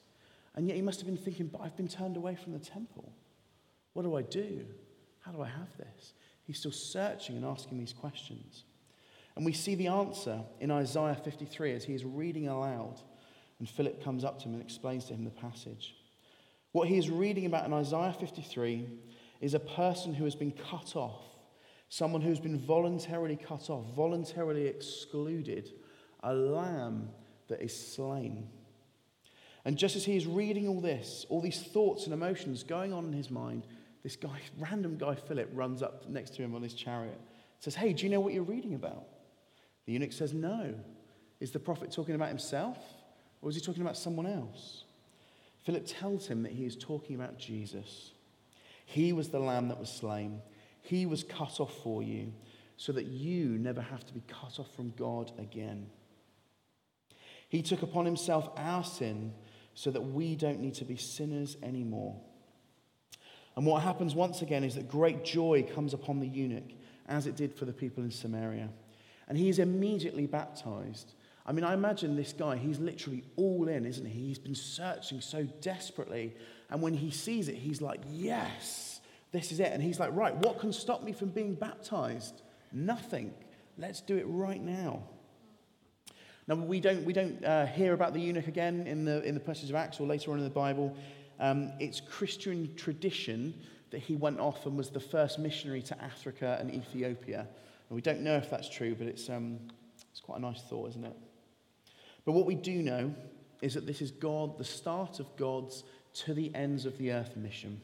And 0.59 0.67
yet 0.67 0.75
he 0.75 0.81
must 0.81 0.99
have 0.99 1.07
been 1.07 1.15
thinking, 1.15 1.47
but 1.47 1.61
I've 1.61 1.77
been 1.77 1.87
turned 1.87 2.17
away 2.17 2.35
from 2.35 2.51
the 2.51 2.59
temple. 2.59 3.13
What 3.93 4.03
do 4.03 4.17
I 4.17 4.23
do? 4.23 4.65
How 5.19 5.31
do 5.31 5.41
I 5.41 5.47
have 5.47 5.69
this? 5.77 6.11
He's 6.43 6.59
still 6.59 6.73
searching 6.73 7.37
and 7.37 7.45
asking 7.45 7.77
these 7.77 7.93
questions. 7.93 8.65
And 9.37 9.45
we 9.45 9.53
see 9.53 9.75
the 9.75 9.87
answer 9.87 10.41
in 10.59 10.69
Isaiah 10.69 11.15
53 11.15 11.71
as 11.71 11.85
he 11.85 11.93
is 11.93 12.03
reading 12.03 12.49
aloud. 12.49 12.99
And 13.59 13.69
Philip 13.69 14.03
comes 14.03 14.25
up 14.25 14.39
to 14.39 14.49
him 14.49 14.55
and 14.55 14.61
explains 14.61 15.05
to 15.05 15.13
him 15.13 15.23
the 15.23 15.29
passage. 15.29 15.95
What 16.73 16.89
he 16.89 16.97
is 16.97 17.09
reading 17.09 17.45
about 17.45 17.65
in 17.65 17.71
Isaiah 17.71 18.13
53 18.19 18.85
is 19.39 19.53
a 19.53 19.61
person 19.61 20.13
who 20.13 20.25
has 20.25 20.35
been 20.35 20.51
cut 20.51 20.97
off, 20.97 21.23
someone 21.87 22.21
who's 22.21 22.41
been 22.41 22.59
voluntarily 22.59 23.37
cut 23.37 23.69
off, 23.69 23.85
voluntarily 23.95 24.67
excluded, 24.67 25.71
a 26.21 26.33
lamb 26.33 27.11
that 27.47 27.61
is 27.61 27.73
slain. 27.73 28.49
And 29.65 29.77
just 29.77 29.95
as 29.95 30.05
he 30.05 30.15
is 30.15 30.25
reading 30.25 30.67
all 30.67 30.81
this, 30.81 31.25
all 31.29 31.41
these 31.41 31.61
thoughts 31.61 32.05
and 32.05 32.13
emotions 32.13 32.63
going 32.63 32.93
on 32.93 33.05
in 33.05 33.13
his 33.13 33.29
mind, 33.29 33.63
this 34.03 34.15
guy, 34.15 34.39
random 34.59 34.97
guy 34.97 35.15
Philip, 35.15 35.49
runs 35.53 35.81
up 35.81 36.07
next 36.07 36.35
to 36.35 36.41
him 36.41 36.55
on 36.55 36.61
his 36.61 36.73
chariot, 36.73 37.19
says, 37.59 37.75
Hey, 37.75 37.93
do 37.93 38.03
you 38.03 38.09
know 38.09 38.19
what 38.19 38.33
you're 38.33 38.43
reading 38.43 38.73
about? 38.73 39.05
The 39.85 39.93
eunuch 39.93 40.13
says, 40.13 40.33
No. 40.33 40.75
Is 41.39 41.51
the 41.51 41.59
prophet 41.59 41.91
talking 41.91 42.15
about 42.15 42.27
himself, 42.27 42.77
or 43.41 43.49
is 43.49 43.55
he 43.55 43.61
talking 43.61 43.81
about 43.81 43.95
someone 43.95 44.27
else? 44.27 44.83
Philip 45.63 45.85
tells 45.85 46.27
him 46.27 46.43
that 46.43 46.51
he 46.51 46.65
is 46.65 46.75
talking 46.75 47.15
about 47.15 47.37
Jesus. 47.37 48.11
He 48.85 49.13
was 49.13 49.29
the 49.29 49.39
lamb 49.39 49.69
that 49.69 49.79
was 49.79 49.89
slain, 49.89 50.41
he 50.81 51.05
was 51.05 51.23
cut 51.23 51.59
off 51.59 51.73
for 51.83 52.03
you, 52.03 52.33
so 52.75 52.91
that 52.91 53.05
you 53.05 53.57
never 53.57 53.81
have 53.81 54.05
to 54.05 54.13
be 54.13 54.23
cut 54.27 54.59
off 54.59 54.73
from 54.75 54.93
God 54.97 55.31
again. 55.37 55.87
He 57.47 57.61
took 57.61 57.81
upon 57.81 58.05
himself 58.05 58.49
our 58.57 58.83
sin 58.83 59.33
so 59.79 59.89
that 59.91 60.01
we 60.01 60.35
don't 60.35 60.59
need 60.59 60.73
to 60.73 60.83
be 60.83 60.97
sinners 60.97 61.55
anymore. 61.63 62.13
And 63.55 63.65
what 63.65 63.81
happens 63.81 64.13
once 64.13 64.41
again 64.41 64.65
is 64.65 64.75
that 64.75 64.89
great 64.89 65.23
joy 65.23 65.65
comes 65.73 65.93
upon 65.93 66.19
the 66.19 66.27
eunuch, 66.27 66.73
as 67.07 67.27
it 67.27 67.37
did 67.37 67.55
for 67.55 67.63
the 67.63 67.71
people 67.71 68.03
in 68.03 68.11
Samaria. 68.11 68.67
And 69.29 69.37
he 69.37 69.47
is 69.47 69.57
immediately 69.57 70.27
baptized. 70.27 71.13
I 71.45 71.53
mean, 71.53 71.63
I 71.63 71.73
imagine 71.73 72.17
this 72.17 72.33
guy, 72.33 72.57
he's 72.57 72.77
literally 72.77 73.23
all 73.37 73.69
in, 73.69 73.85
isn't 73.85 74.05
he? 74.05 74.27
He's 74.27 74.37
been 74.37 74.53
searching 74.53 75.21
so 75.21 75.43
desperately. 75.61 76.35
And 76.69 76.81
when 76.81 76.93
he 76.93 77.09
sees 77.09 77.47
it, 77.47 77.55
he's 77.55 77.81
like, 77.81 78.01
yes, 78.11 78.99
this 79.31 79.53
is 79.53 79.61
it. 79.61 79.71
And 79.71 79.81
he's 79.81 79.97
like, 79.97 80.13
right, 80.13 80.35
what 80.35 80.59
can 80.59 80.73
stop 80.73 81.03
me 81.03 81.13
from 81.13 81.29
being 81.29 81.55
baptized? 81.55 82.41
Nothing. 82.73 83.33
Let's 83.77 84.01
do 84.01 84.17
it 84.17 84.25
right 84.27 84.61
now. 84.61 85.03
Now, 86.49 86.55
we 86.55 86.79
don't, 86.79 87.05
we 87.05 87.13
don't 87.13 87.45
uh, 87.45 87.67
hear 87.67 87.93
about 87.93 88.13
the 88.13 88.19
eunuch 88.19 88.47
again 88.47 88.87
in 88.87 89.05
the, 89.05 89.21
in 89.21 89.35
the 89.35 89.39
passage 89.39 89.69
of 89.69 89.75
Acts 89.75 89.99
or 89.99 90.07
later 90.07 90.31
on 90.31 90.39
in 90.39 90.43
the 90.43 90.49
Bible. 90.49 90.97
Um, 91.39 91.71
it's 91.79 92.01
Christian 92.01 92.73
tradition 92.75 93.53
that 93.91 93.99
he 93.99 94.15
went 94.15 94.39
off 94.39 94.65
and 94.65 94.75
was 94.75 94.89
the 94.89 94.99
first 94.99 95.37
missionary 95.37 95.83
to 95.83 96.03
Africa 96.03 96.57
and 96.59 96.73
Ethiopia. 96.73 97.41
And 97.41 97.95
we 97.95 98.01
don't 98.01 98.21
know 98.21 98.35
if 98.35 98.49
that's 98.49 98.67
true, 98.67 98.95
but 98.95 99.05
it's, 99.05 99.29
um, 99.29 99.59
it's 100.09 100.21
quite 100.21 100.39
a 100.39 100.41
nice 100.41 100.61
thought, 100.63 100.89
isn't 100.89 101.05
it? 101.05 101.15
But 102.25 102.31
what 102.31 102.47
we 102.47 102.55
do 102.55 102.81
know 102.81 103.13
is 103.61 103.75
that 103.75 103.85
this 103.85 104.01
is 104.01 104.09
God, 104.09 104.57
the 104.57 104.63
start 104.63 105.19
of 105.19 105.27
God's 105.37 105.83
to 106.13 106.33
the 106.33 106.53
ends 106.55 106.87
of 106.87 106.97
the 106.97 107.11
earth 107.11 107.37
mission. 107.37 107.79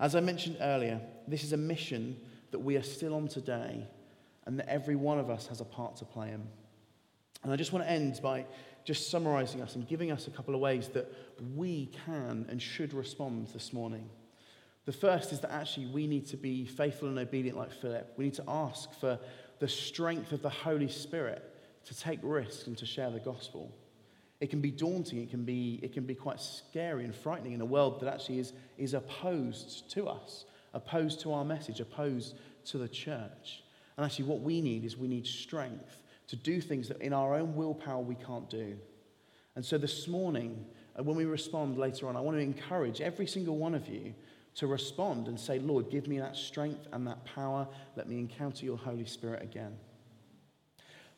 As 0.00 0.16
I 0.16 0.20
mentioned 0.20 0.56
earlier, 0.60 1.00
this 1.28 1.44
is 1.44 1.52
a 1.52 1.56
mission 1.56 2.16
that 2.50 2.58
we 2.58 2.76
are 2.76 2.82
still 2.82 3.14
on 3.14 3.28
today, 3.28 3.86
and 4.44 4.58
that 4.58 4.68
every 4.68 4.96
one 4.96 5.20
of 5.20 5.30
us 5.30 5.46
has 5.46 5.60
a 5.60 5.64
part 5.64 5.94
to 5.98 6.04
play 6.04 6.30
in. 6.30 6.48
And 7.42 7.52
I 7.52 7.56
just 7.56 7.72
want 7.72 7.84
to 7.84 7.90
end 7.90 8.20
by 8.22 8.44
just 8.84 9.10
summarizing 9.10 9.60
us 9.60 9.74
and 9.74 9.86
giving 9.86 10.10
us 10.10 10.26
a 10.26 10.30
couple 10.30 10.54
of 10.54 10.60
ways 10.60 10.88
that 10.88 11.12
we 11.54 11.90
can 12.06 12.46
and 12.48 12.60
should 12.60 12.92
respond 12.92 13.48
this 13.48 13.72
morning. 13.72 14.08
The 14.86 14.92
first 14.92 15.32
is 15.32 15.40
that 15.40 15.52
actually 15.52 15.86
we 15.86 16.06
need 16.06 16.26
to 16.28 16.36
be 16.36 16.64
faithful 16.66 17.08
and 17.08 17.18
obedient 17.18 17.56
like 17.56 17.72
Philip. 17.72 18.14
We 18.16 18.24
need 18.24 18.34
to 18.34 18.44
ask 18.48 18.92
for 18.98 19.18
the 19.58 19.68
strength 19.68 20.32
of 20.32 20.42
the 20.42 20.50
Holy 20.50 20.88
Spirit 20.88 21.44
to 21.84 21.98
take 21.98 22.18
risks 22.22 22.66
and 22.66 22.76
to 22.78 22.86
share 22.86 23.10
the 23.10 23.20
gospel. 23.20 23.72
It 24.40 24.48
can 24.48 24.60
be 24.60 24.70
daunting, 24.70 25.22
it 25.22 25.30
can 25.30 25.44
be, 25.44 25.78
it 25.82 25.92
can 25.92 26.04
be 26.04 26.14
quite 26.14 26.40
scary 26.40 27.04
and 27.04 27.14
frightening 27.14 27.52
in 27.52 27.60
a 27.60 27.66
world 27.66 28.00
that 28.00 28.12
actually 28.12 28.38
is, 28.38 28.54
is 28.78 28.94
opposed 28.94 29.90
to 29.90 30.08
us, 30.08 30.46
opposed 30.72 31.20
to 31.20 31.32
our 31.34 31.44
message, 31.44 31.80
opposed 31.80 32.36
to 32.66 32.78
the 32.78 32.88
church. 32.88 33.62
And 33.96 34.06
actually, 34.06 34.24
what 34.24 34.40
we 34.40 34.62
need 34.62 34.84
is 34.84 34.96
we 34.96 35.08
need 35.08 35.26
strength 35.26 35.98
to 36.30 36.36
do 36.36 36.60
things 36.60 36.86
that 36.88 37.00
in 37.02 37.12
our 37.12 37.34
own 37.34 37.56
willpower 37.56 38.00
we 38.00 38.14
can't 38.14 38.48
do. 38.48 38.76
And 39.56 39.64
so 39.64 39.76
this 39.76 40.06
morning, 40.06 40.64
uh, 40.96 41.02
when 41.02 41.16
we 41.16 41.24
respond 41.24 41.76
later 41.76 42.08
on, 42.08 42.16
I 42.16 42.20
want 42.20 42.36
to 42.36 42.40
encourage 42.40 43.00
every 43.00 43.26
single 43.26 43.56
one 43.56 43.74
of 43.74 43.88
you 43.88 44.14
to 44.54 44.68
respond 44.68 45.26
and 45.26 45.38
say, 45.38 45.58
Lord, 45.58 45.90
give 45.90 46.06
me 46.06 46.20
that 46.20 46.36
strength 46.36 46.86
and 46.92 47.04
that 47.08 47.24
power. 47.24 47.66
Let 47.96 48.08
me 48.08 48.18
encounter 48.18 48.64
your 48.64 48.76
Holy 48.76 49.06
Spirit 49.06 49.42
again. 49.42 49.76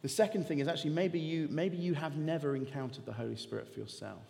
The 0.00 0.08
second 0.08 0.48
thing 0.48 0.60
is 0.60 0.66
actually 0.66 0.90
maybe 0.90 1.20
you, 1.20 1.46
maybe 1.50 1.76
you 1.76 1.92
have 1.92 2.16
never 2.16 2.56
encountered 2.56 3.04
the 3.04 3.12
Holy 3.12 3.36
Spirit 3.36 3.72
for 3.72 3.80
yourself. 3.80 4.24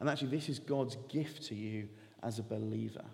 And 0.00 0.08
actually, 0.10 0.30
this 0.30 0.48
is 0.48 0.58
God's 0.58 0.96
gift 1.08 1.44
to 1.44 1.54
you 1.54 1.88
as 2.24 2.40
a 2.40 2.42
believer. 2.42 3.04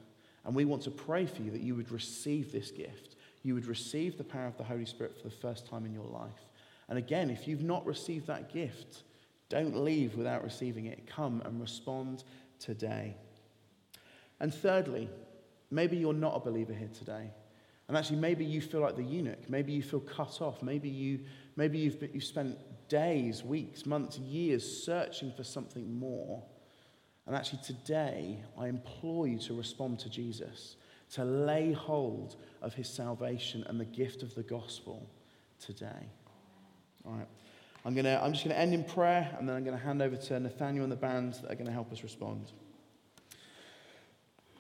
And 0.47 0.55
we 0.55 0.64
want 0.64 0.83
to 0.83 0.90
pray 0.90 1.27
for 1.27 1.43
you 1.43 1.51
that 1.51 1.61
you 1.61 1.75
would 1.75 1.90
receive 1.90 2.51
this 2.51 2.71
gift. 2.71 3.17
You 3.43 3.55
would 3.55 3.67
receive 3.67 4.17
the 4.17 4.25
power 4.25 4.47
of 4.47 4.57
the 4.57 4.64
Holy 4.64 4.87
Spirit 4.87 5.17
for 5.17 5.29
the 5.29 5.35
first 5.35 5.67
time 5.67 5.85
in 5.85 5.93
your 5.93 6.07
life. 6.07 6.31
And 6.88 6.99
again, 6.99 7.31
if 7.31 7.49
you've 7.49 7.62
not 7.62 7.87
received 7.87 8.27
that 8.27 8.53
gift, 8.53 9.03
don't 9.49 9.77
leave 9.85 10.16
without 10.16 10.42
receiving 10.42 10.87
it. 10.87 11.07
Come 11.07 11.42
and 11.44 11.61
respond 11.61 12.25
today. 12.59 13.16
And 14.40 14.53
thirdly, 14.53 15.09
maybe 15.70 15.97
you're 15.97 16.12
not 16.12 16.37
a 16.37 16.40
believer 16.40 16.75
here 16.75 16.90
today. 16.92 17.31
And 17.88 17.97
actually, 17.97 18.16
maybe 18.16 18.44
you 18.44 18.61
feel 18.61 18.81
like 18.81 18.97
the 18.97 19.05
eunuch. 19.05 19.49
Maybe 19.49 19.73
you 19.73 19.83
feel 19.83 20.01
cut 20.01 20.40
off. 20.40 20.62
Maybe, 20.62 20.88
you, 20.88 21.20
maybe 21.57 21.79
you've, 21.79 22.03
you've 22.12 22.25
spent 22.25 22.57
days, 22.88 23.42
weeks, 23.42 23.85
months, 23.85 24.18
years 24.18 24.85
searching 24.85 25.33
for 25.33 25.44
something 25.44 25.99
more. 25.99 26.42
And 27.27 27.37
actually, 27.37 27.61
today, 27.62 28.42
I 28.59 28.68
implore 28.68 29.27
you 29.27 29.38
to 29.40 29.55
respond 29.55 29.99
to 30.01 30.11
Jesus, 30.11 30.77
to 31.12 31.25
lay 31.25 31.73
hold 31.73 32.37
of 32.62 32.75
his 32.75 32.88
salvation 32.88 33.64
and 33.68 33.79
the 33.79 33.85
gift 33.85 34.23
of 34.23 34.35
the 34.35 34.42
gospel 34.42 35.09
today. 35.59 36.09
All 37.05 37.12
right. 37.12 37.29
I'm, 37.85 37.95
gonna, 37.95 38.19
I'm 38.23 38.33
just 38.33 38.45
going 38.45 38.55
to 38.55 38.61
end 38.61 38.73
in 38.73 38.83
prayer, 38.83 39.35
and 39.38 39.49
then 39.49 39.57
I'm 39.57 39.64
going 39.64 39.77
to 39.77 39.85
hand 39.85 40.01
over 40.01 40.17
to 40.17 40.40
Nathaniel 40.40 40.85
and 40.85 40.93
the 40.93 40.97
band 40.97 41.35
that 41.43 41.51
are 41.51 41.55
going 41.55 41.67
to 41.67 41.73
help 41.73 41.93
us 41.93 42.03
respond. 42.03 42.53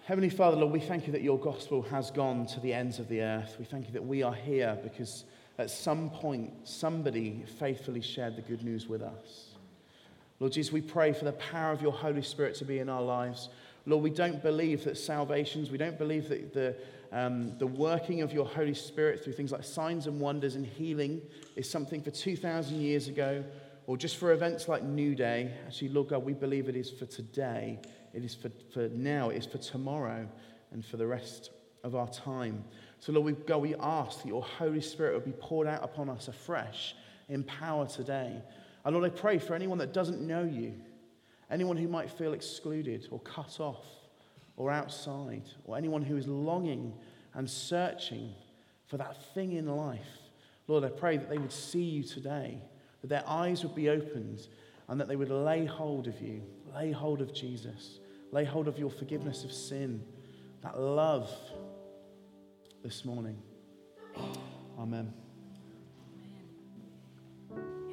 Heavenly 0.04 0.28
Father, 0.28 0.58
Lord, 0.58 0.70
we 0.70 0.80
thank 0.80 1.06
you 1.06 1.12
that 1.14 1.22
your 1.22 1.38
gospel 1.38 1.80
has 1.82 2.10
gone 2.10 2.46
to 2.48 2.60
the 2.60 2.74
ends 2.74 2.98
of 2.98 3.08
the 3.08 3.22
earth. 3.22 3.56
We 3.58 3.64
thank 3.64 3.86
you 3.86 3.92
that 3.92 4.04
we 4.04 4.22
are 4.22 4.34
here 4.34 4.78
because 4.82 5.24
at 5.58 5.70
some 5.70 6.10
point 6.10 6.52
somebody 6.64 7.42
faithfully 7.58 8.02
shared 8.02 8.36
the 8.36 8.42
good 8.42 8.62
news 8.62 8.86
with 8.86 9.00
us. 9.00 9.54
Lord 10.40 10.52
Jesus, 10.52 10.70
we 10.70 10.82
pray 10.82 11.14
for 11.14 11.24
the 11.24 11.32
power 11.32 11.72
of 11.72 11.80
your 11.80 11.92
Holy 11.92 12.20
Spirit 12.20 12.54
to 12.56 12.66
be 12.66 12.80
in 12.80 12.90
our 12.90 13.00
lives. 13.00 13.48
Lord, 13.86 14.02
we 14.02 14.10
don't 14.10 14.42
believe 14.42 14.84
that 14.84 14.96
salvations, 14.96 15.70
we 15.70 15.78
don't 15.78 15.98
believe 15.98 16.28
that 16.28 16.54
the, 16.54 16.76
um, 17.12 17.58
the 17.58 17.66
working 17.66 18.22
of 18.22 18.32
your 18.32 18.46
Holy 18.46 18.74
Spirit 18.74 19.22
through 19.22 19.34
things 19.34 19.52
like 19.52 19.64
signs 19.64 20.06
and 20.06 20.20
wonders 20.20 20.54
and 20.54 20.64
healing 20.64 21.20
is 21.54 21.68
something 21.68 22.02
for 22.02 22.10
2,000 22.10 22.80
years 22.80 23.08
ago 23.08 23.44
or 23.86 23.96
just 23.98 24.16
for 24.16 24.32
events 24.32 24.68
like 24.68 24.82
New 24.82 25.14
Day. 25.14 25.52
Actually, 25.66 25.90
Lord 25.90 26.08
God, 26.08 26.24
we 26.24 26.32
believe 26.32 26.68
it 26.68 26.76
is 26.76 26.90
for 26.90 27.04
today 27.04 27.78
it 28.14 28.24
is 28.24 28.34
for, 28.34 28.50
for 28.72 28.88
now, 28.90 29.30
it 29.30 29.36
is 29.36 29.46
for 29.46 29.58
tomorrow, 29.58 30.26
and 30.70 30.84
for 30.84 30.96
the 30.96 31.06
rest 31.06 31.50
of 31.82 31.96
our 31.96 32.08
time. 32.08 32.64
So, 33.00 33.12
Lord, 33.12 33.26
we 33.26 33.32
go, 33.32 33.58
we 33.58 33.74
ask 33.74 34.22
that 34.22 34.28
your 34.28 34.42
Holy 34.42 34.80
Spirit 34.80 35.14
would 35.14 35.24
be 35.24 35.32
poured 35.32 35.66
out 35.66 35.82
upon 35.82 36.08
us 36.08 36.28
afresh 36.28 36.94
in 37.28 37.42
power 37.42 37.86
today. 37.86 38.40
And 38.84 38.94
Lord, 38.94 39.04
I 39.04 39.14
pray 39.14 39.38
for 39.38 39.54
anyone 39.54 39.78
that 39.78 39.92
doesn't 39.92 40.20
know 40.20 40.44
you, 40.44 40.74
anyone 41.54 41.76
who 41.76 41.88
might 41.88 42.10
feel 42.10 42.34
excluded 42.34 43.08
or 43.10 43.20
cut 43.20 43.60
off 43.60 43.86
or 44.56 44.70
outside, 44.70 45.42
or 45.64 45.76
anyone 45.76 46.02
who 46.02 46.16
is 46.16 46.28
longing 46.28 46.92
and 47.34 47.48
searching 47.48 48.32
for 48.86 48.98
that 48.98 49.16
thing 49.34 49.52
in 49.52 49.66
life. 49.66 50.00
Lord, 50.68 50.84
I 50.84 50.90
pray 50.90 51.16
that 51.16 51.28
they 51.28 51.38
would 51.38 51.52
see 51.52 51.82
you 51.82 52.02
today, 52.04 52.62
that 53.00 53.08
their 53.08 53.24
eyes 53.26 53.64
would 53.64 53.74
be 53.74 53.88
opened, 53.88 54.46
and 54.88 55.00
that 55.00 55.08
they 55.08 55.16
would 55.16 55.30
lay 55.30 55.64
hold 55.64 56.06
of 56.06 56.20
you, 56.20 56.42
lay 56.74 56.92
hold 56.92 57.20
of 57.20 57.34
Jesus. 57.34 57.98
Lay 58.32 58.44
hold 58.44 58.66
of 58.66 58.78
your 58.78 58.90
forgiveness 58.90 59.44
of 59.44 59.52
sin, 59.52 60.02
that 60.62 60.80
love 60.80 61.30
this 62.82 63.04
morning. 63.04 63.40
Amen. 64.78 65.12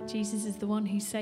Jesus 0.07 0.45
is 0.45 0.57
the 0.57 0.67
one 0.67 0.85
who 0.85 0.99
saved. 0.99 1.09